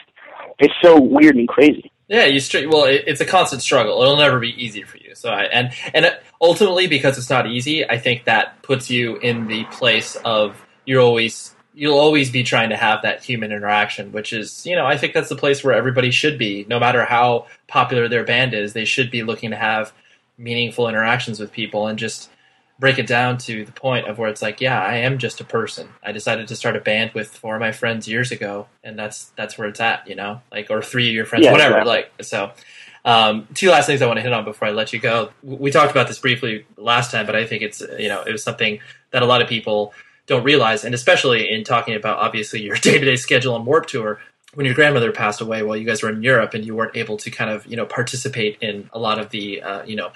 [0.58, 1.92] it's so weird and crazy.
[2.08, 4.02] Yeah, you str- well, it, it's a constant struggle.
[4.02, 5.14] It'll never be easy for you.
[5.14, 9.46] So, I, and and ultimately, because it's not easy, I think that puts you in
[9.46, 14.34] the place of you're always you'll always be trying to have that human interaction, which
[14.34, 17.46] is you know I think that's the place where everybody should be, no matter how
[17.68, 18.74] popular their band is.
[18.74, 19.94] They should be looking to have
[20.36, 22.30] meaningful interactions with people and just
[22.80, 25.44] break it down to the point of where it's like, yeah, I am just a
[25.44, 25.90] person.
[26.02, 29.26] I decided to start a band with four of my friends years ago, and that's
[29.36, 31.80] that's where it's at, you know, like or three of your friends, Yeah, whatever.
[31.80, 31.92] exactly.
[31.92, 32.52] Like so.
[33.06, 35.32] Um, two last things I want to hit on before I let you go.
[35.42, 38.44] We talked about this briefly last time, but I think it's you know it was
[38.44, 38.80] something
[39.12, 39.94] that a lot of people
[40.28, 43.90] don't realize, and especially in talking about obviously your day to day schedule on Warped
[43.90, 44.20] Tour.
[44.56, 47.18] When your grandmother passed away while you guys were in Europe, and you weren't able
[47.18, 50.12] to kind of you know participate in a lot of the uh, you know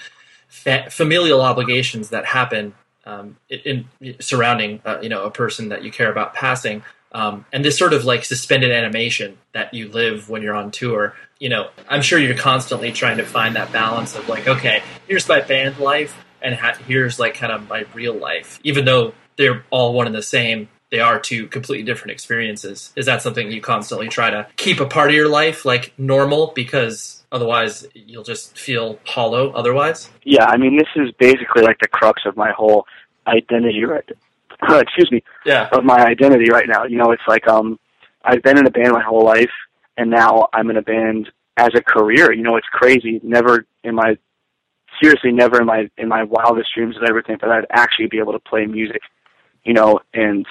[0.53, 2.73] fa- familial obligations that happen
[3.05, 7.45] um, in, in surrounding uh, you know a person that you care about passing, um,
[7.51, 11.15] and this sort of like suspended animation that you live when you're on tour.
[11.39, 15.27] You know, I'm sure you're constantly trying to find that balance of like, okay, here's
[15.27, 19.65] my band life, and ha- here's like kind of my real life, even though they're
[19.71, 20.69] all one and the same.
[20.91, 22.93] They are two completely different experiences.
[22.95, 26.53] Is that something you constantly try to keep a part of your life like normal
[26.53, 30.09] because otherwise you'll just feel hollow otherwise?
[30.23, 32.85] Yeah, I mean, this is basically like the crux of my whole
[33.27, 34.07] identity right
[34.81, 35.67] excuse me, Yeah.
[35.73, 36.85] of my identity right now.
[36.85, 37.79] You know, it's like, um,
[38.23, 39.51] I've been in a band my whole life,
[39.97, 42.31] and now I'm in a band as a career.
[42.31, 43.19] You know, it's crazy.
[43.23, 44.17] Never in my,
[45.01, 48.07] seriously, never in my, in my wildest dreams did I ever think that I'd actually
[48.07, 49.01] be able to play music,
[49.65, 50.45] you know, and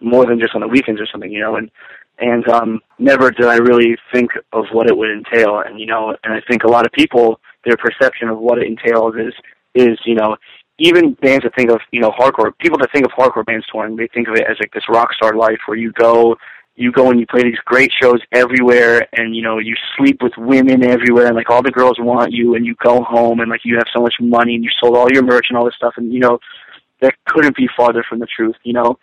[0.00, 1.70] more than just on the weekends or something, you know, and,
[2.18, 5.62] and, um, never did I really think of what it would entail.
[5.64, 8.66] And, you know, and I think a lot of people, their perception of what it
[8.66, 9.34] entails is,
[9.74, 10.36] is, you know,
[10.78, 13.96] even bands that think of, you know, hardcore, people that think of hardcore bands touring,
[13.96, 16.36] they think of it as like this rock star life where you go,
[16.78, 20.32] you go and you play these great shows everywhere and you know you sleep with
[20.38, 23.62] women everywhere and like all the girls want you and you go home and like
[23.64, 25.94] you have so much money and you sold all your merch and all this stuff.
[25.96, 26.38] And you know
[27.00, 28.96] that couldn't be farther from the truth you know.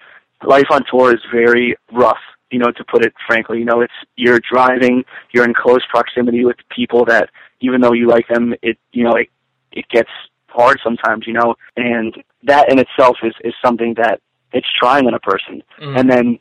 [0.45, 2.17] Life on tour is very rough
[2.51, 6.45] you know to put it frankly you know it's you're driving you're in close proximity
[6.45, 7.29] with people that
[7.61, 9.29] even though you like them it you know it
[9.71, 10.09] it gets
[10.47, 14.21] hard sometimes you know and that in itself is is something that
[14.53, 15.99] it's trying on a person Mhm.
[15.99, 16.39] and then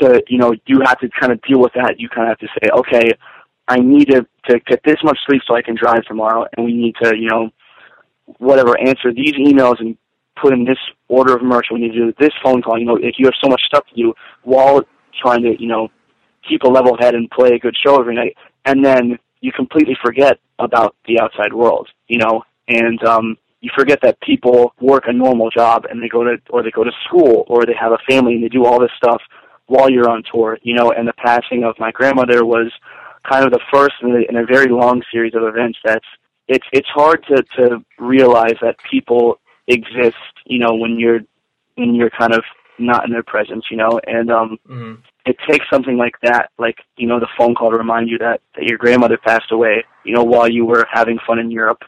[0.00, 2.38] to you know you have to kind of deal with that you kind of have
[2.46, 3.12] to say okay
[3.68, 6.72] i need to to get this much sleep so i can drive tomorrow and we
[6.74, 7.48] need to you know
[8.38, 9.96] whatever answer these emails and
[10.40, 10.78] put in this
[11.08, 13.34] order of merch we need to do this phone call you know if you have
[13.42, 14.82] so much stuff to do while
[15.20, 15.88] trying to you know
[16.48, 19.96] keep a level head and play a good show every night and then you completely
[20.02, 22.42] forget about the outside world you know?
[22.68, 26.62] And um you forget that people work a normal job and they go to or
[26.62, 29.22] they go to school or they have a family and they do all this stuff
[29.66, 32.70] while you're on tour, you know, and the passing of my grandmother was
[33.26, 36.04] kind of the first in a, in a very long series of events that's
[36.46, 41.20] it's it's hard to to realize that people exist, you know, when you're
[41.76, 42.44] when you're kind of
[42.78, 44.98] not in their presence, you know, and um Mhm.
[45.26, 48.40] it takes something like that, like, you know, the phone call to remind you that,
[48.56, 51.82] that your grandmother passed away, you know, while you were having fun in Europe.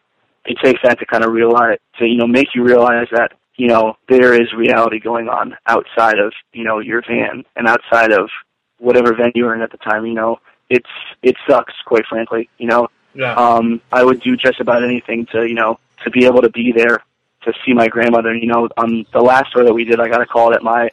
[0.47, 3.67] It takes that to kind of realize, to, you know, make you realize that, you
[3.67, 8.31] know, there is reality going on outside of, you know, your van and outside of
[8.79, 10.39] whatever venue you're in at the time, you know.
[10.71, 10.89] It's,
[11.23, 12.89] it sucks, quite frankly, you know.
[13.15, 13.35] Yeah.
[13.35, 16.73] Um, I would do just about anything to, you know, to be able to be
[16.73, 17.03] there
[17.47, 18.35] to see my grandmother.
[18.35, 20.91] You know, on the last tour that we did, I got a call that my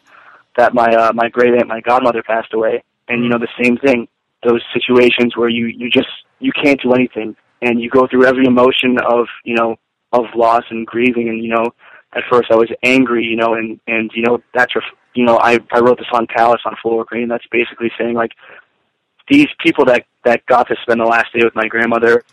[0.58, 3.78] that my uh, my great aunt, my godmother, passed away, and you know the same
[3.78, 4.08] thing.
[4.44, 6.08] Those situations where you you just
[6.40, 9.76] you can't do anything, and you go through every emotion of you know
[10.12, 11.74] of loss and grieving, and you know
[12.14, 15.38] at first I was angry, you know, and and you know that's ref- you know
[15.40, 17.28] I I wrote the song Callous on Floral Green.
[17.28, 18.32] That's basically saying like
[19.30, 22.24] these people that that got to spend the last day with my grandmother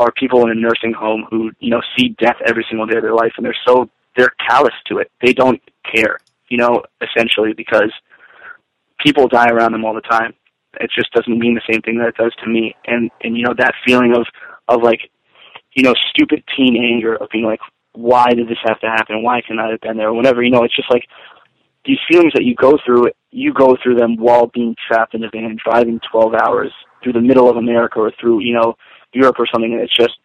[0.00, 3.02] are people in a nursing home who you know see death every single day of
[3.02, 5.10] their life, and they're so they're callous to it.
[5.22, 5.60] They don't
[5.94, 7.92] care, you know, essentially because
[8.98, 10.32] people die around them all the time.
[10.80, 12.74] It just doesn't mean the same thing that it does to me.
[12.86, 14.26] And and you know that feeling of
[14.68, 15.00] of like
[15.74, 17.60] you know stupid teen anger of being like,
[17.92, 19.22] why did this have to happen?
[19.22, 20.08] Why can I have been there?
[20.08, 20.42] Or whatever.
[20.42, 21.04] You know, it's just like
[21.84, 23.10] these feelings that you go through.
[23.32, 26.72] You go through them while being trapped in a van, driving 12 hours
[27.02, 28.76] through the middle of America or through you know
[29.12, 29.72] Europe or something.
[29.72, 30.18] And it's just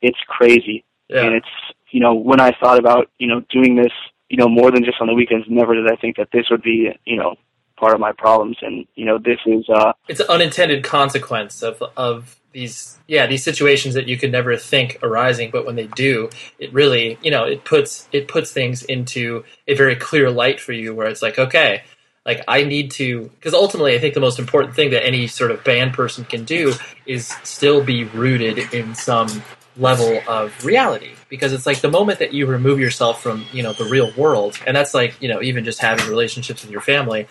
[0.00, 0.84] it's crazy.
[1.08, 1.22] yeah.
[1.24, 1.48] And it's
[1.90, 3.92] you know when I thought about you know doing this
[4.28, 6.62] you know more than just on the weekends, never did I think that this would
[6.62, 7.36] be you know
[7.76, 8.56] part of my problems.
[8.62, 13.42] And you know this is uh it's an unintended consequence of of these yeah these
[13.42, 16.28] situations that you could never think arising but when they do
[16.58, 20.72] it really you know it puts it puts things into a very clear light for
[20.72, 21.82] you where it's like okay
[22.24, 25.50] like i need to because ultimately i think the most important thing that any sort
[25.50, 26.72] of band person can do
[27.06, 29.42] is still be rooted in some
[29.76, 31.10] level of reality.
[31.28, 34.58] Because it's like the moment that you remove yourself from you know the real world
[34.66, 37.26] and that's like you know even just having relationships with your family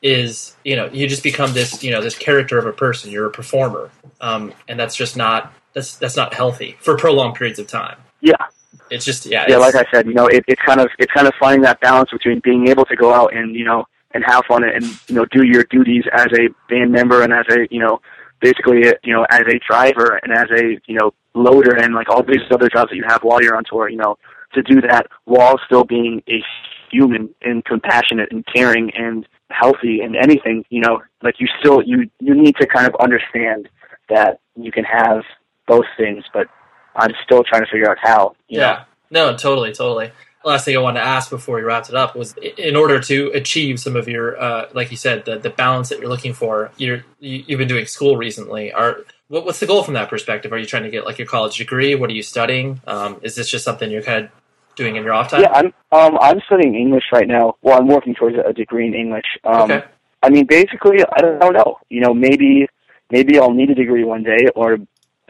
[0.00, 3.10] is you know you just become this you know this character of a person.
[3.10, 3.90] You're a performer.
[4.20, 7.96] Um, and that's just not that's that's not healthy for prolonged periods of time.
[8.20, 8.36] Yeah.
[8.90, 11.26] It's just yeah yeah, like I said, you know, it, it's kind of it's kind
[11.26, 13.84] of finding that balance between being able to go out and you know
[14.14, 17.32] and have fun it and you know do your duties as a band member and
[17.32, 18.00] as a you know
[18.40, 22.22] basically you know as a driver and as a you know loader and like all
[22.22, 23.88] these other jobs that you have while you're on tour.
[23.88, 24.18] You know,
[24.54, 26.42] to do that while still being a
[26.90, 30.64] human and compassionate and caring and healthy and anything.
[30.68, 33.68] You know, like you still you you need to kind of understand
[34.08, 35.22] that you can have
[35.66, 36.48] both things, but
[36.94, 38.34] I'm still trying to figure out how.
[38.48, 38.66] You know?
[38.66, 40.10] yeah no totally totally
[40.44, 43.30] last thing i wanted to ask before we wrapped it up was in order to
[43.34, 46.70] achieve some of your uh, like you said the, the balance that you're looking for
[46.76, 50.52] you're you, you've been doing school recently are what, what's the goal from that perspective
[50.52, 53.34] are you trying to get like your college degree what are you studying um, is
[53.34, 54.30] this just something you're kind of
[54.74, 57.56] doing in your off time Yeah, I'm um I'm studying English right now.
[57.60, 59.26] Well, I'm working towards a degree in English.
[59.44, 59.84] Um, okay
[60.22, 61.78] I mean, basically, I don't, I don't know.
[61.88, 62.66] You know, maybe
[63.10, 64.78] maybe I'll need a degree one day, or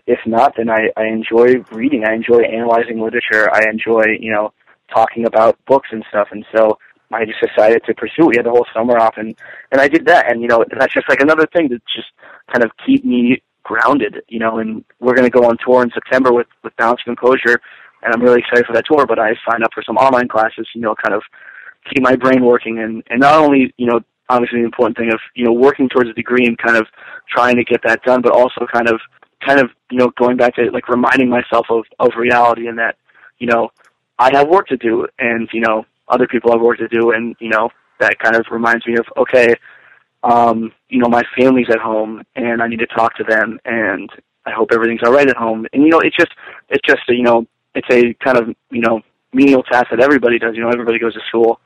[0.07, 2.05] if not, then I I enjoy reading.
[2.05, 3.53] I enjoy analyzing literature.
[3.53, 4.53] I enjoy you know
[4.95, 6.29] talking about books and stuff.
[6.31, 6.79] And so
[7.13, 8.27] I just decided to pursue.
[8.27, 9.35] We had the whole summer off, and
[9.71, 10.31] and I did that.
[10.31, 12.09] And you know, that's just like another thing to just
[12.53, 14.23] kind of keep me grounded.
[14.29, 17.61] You know, and we're going to go on tour in September with with Balance Composure,
[18.03, 19.07] and I'm really excited for that tour.
[19.07, 20.67] But I signed up for some online classes.
[20.75, 21.23] You know, kind of
[21.93, 25.21] keep my brain working, and and not only you know obviously the important thing of
[25.35, 26.87] you know working towards a degree and kind of
[27.29, 29.01] trying to get that done, but also kind of
[29.47, 32.97] kind of you know going back to like reminding myself of of reality and that
[33.39, 33.71] you know
[34.23, 37.37] I have work to do, and you know other people have work to do, and
[37.41, 37.71] you know
[38.01, 39.55] that kind of reminds me of okay,
[40.23, 44.11] um, you know, my family's at home and I need to talk to them and
[44.47, 45.67] I hope everything's all right at home.
[45.73, 46.31] And you know, it's just
[46.69, 49.01] it's just a, you know, it's a kind of you know
[49.33, 50.55] menial task that everybody does.
[50.55, 51.61] You know, everybody goes to school,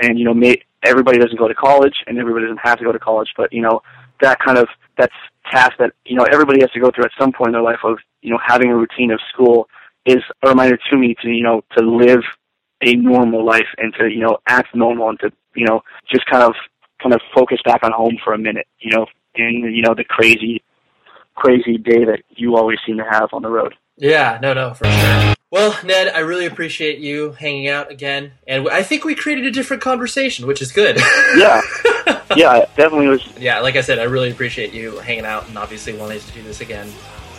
[0.00, 2.92] and you know, may, everybody doesn't go to college, and everybody doesn't have to go
[2.92, 3.28] to college.
[3.36, 3.82] But you know,
[4.20, 5.14] that kind of that's
[5.50, 7.80] task that you know everybody has to go through at some point in their life
[7.84, 9.68] of you know having a routine of school
[10.06, 12.22] is a reminder to me to you know to live
[12.82, 16.42] a normal life and to you know act normal and to you know just kind
[16.42, 16.54] of
[17.02, 18.66] kind of focus back on home for a minute.
[18.78, 20.62] You know, in you know the crazy
[21.34, 23.74] crazy day that you always seem to have on the road.
[23.96, 25.34] Yeah, no, no, for sure.
[25.50, 29.50] Well, Ned, I really appreciate you hanging out again, and I think we created a
[29.50, 30.96] different conversation, which is good.
[31.36, 31.60] yeah,
[32.34, 33.38] yeah, definitely was.
[33.38, 36.42] Yeah, like I said, I really appreciate you hanging out and obviously wanting to do
[36.42, 36.90] this again.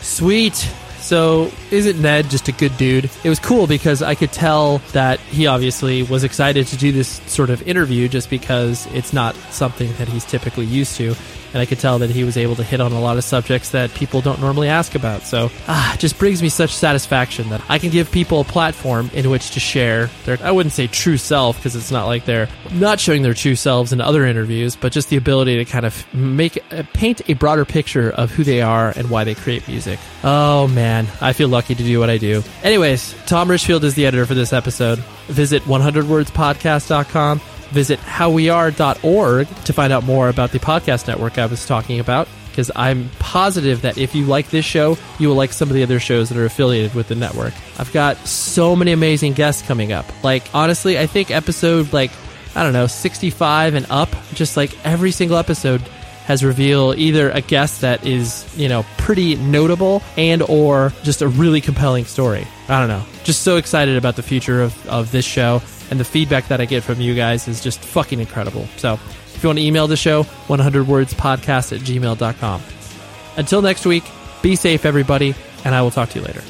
[0.02, 0.70] Sweet.
[1.04, 3.12] So, isn't Ned just a good dude?
[3.26, 7.20] It was cool because I could tell that he obviously was excited to do this
[7.28, 11.14] sort of interview just because it's not something that he's typically used to
[11.54, 13.72] and I could tell that he was able to hit on a lot of subjects
[13.72, 15.22] that people don't normally ask about.
[15.22, 19.30] So, ah, just brings me such satisfaction that I can give people a platform in
[19.30, 23.00] which to share their, I wouldn't say true self, because it's not like they're not
[23.00, 26.64] showing their true selves in other interviews, but just the ability to kind of make,
[26.72, 30.00] uh, paint a broader picture of who they are and why they create music.
[30.24, 32.44] Oh man, I feel lucky to do what I do.
[32.64, 35.00] Anyways, Tom Richfield is the editor for this episode.
[35.28, 37.42] Visit 100wordspodcast.com
[37.74, 42.70] Visit howweare.org to find out more about the podcast network I was talking about because
[42.76, 46.00] I'm positive that if you like this show, you will like some of the other
[46.00, 47.54] shows that are affiliated with the network.
[47.80, 50.06] I've got so many amazing guests coming up.
[50.24, 52.12] Like honestly, I think episode like
[52.56, 55.82] I don't know, 65 and up, just like every single episode
[56.26, 61.28] has revealed either a guest that is, you know, pretty notable and or just a
[61.28, 62.48] really compelling story.
[62.70, 63.04] I don't know.
[63.24, 66.66] Just so excited about the future of, of this show and the feedback that I
[66.66, 68.68] get from you guys is just fucking incredible.
[68.78, 72.62] So if you want to email the show, 100wordspodcast at gmail.com.
[73.38, 74.04] Until next week,
[74.42, 76.44] be safe, everybody, and I will talk to you later.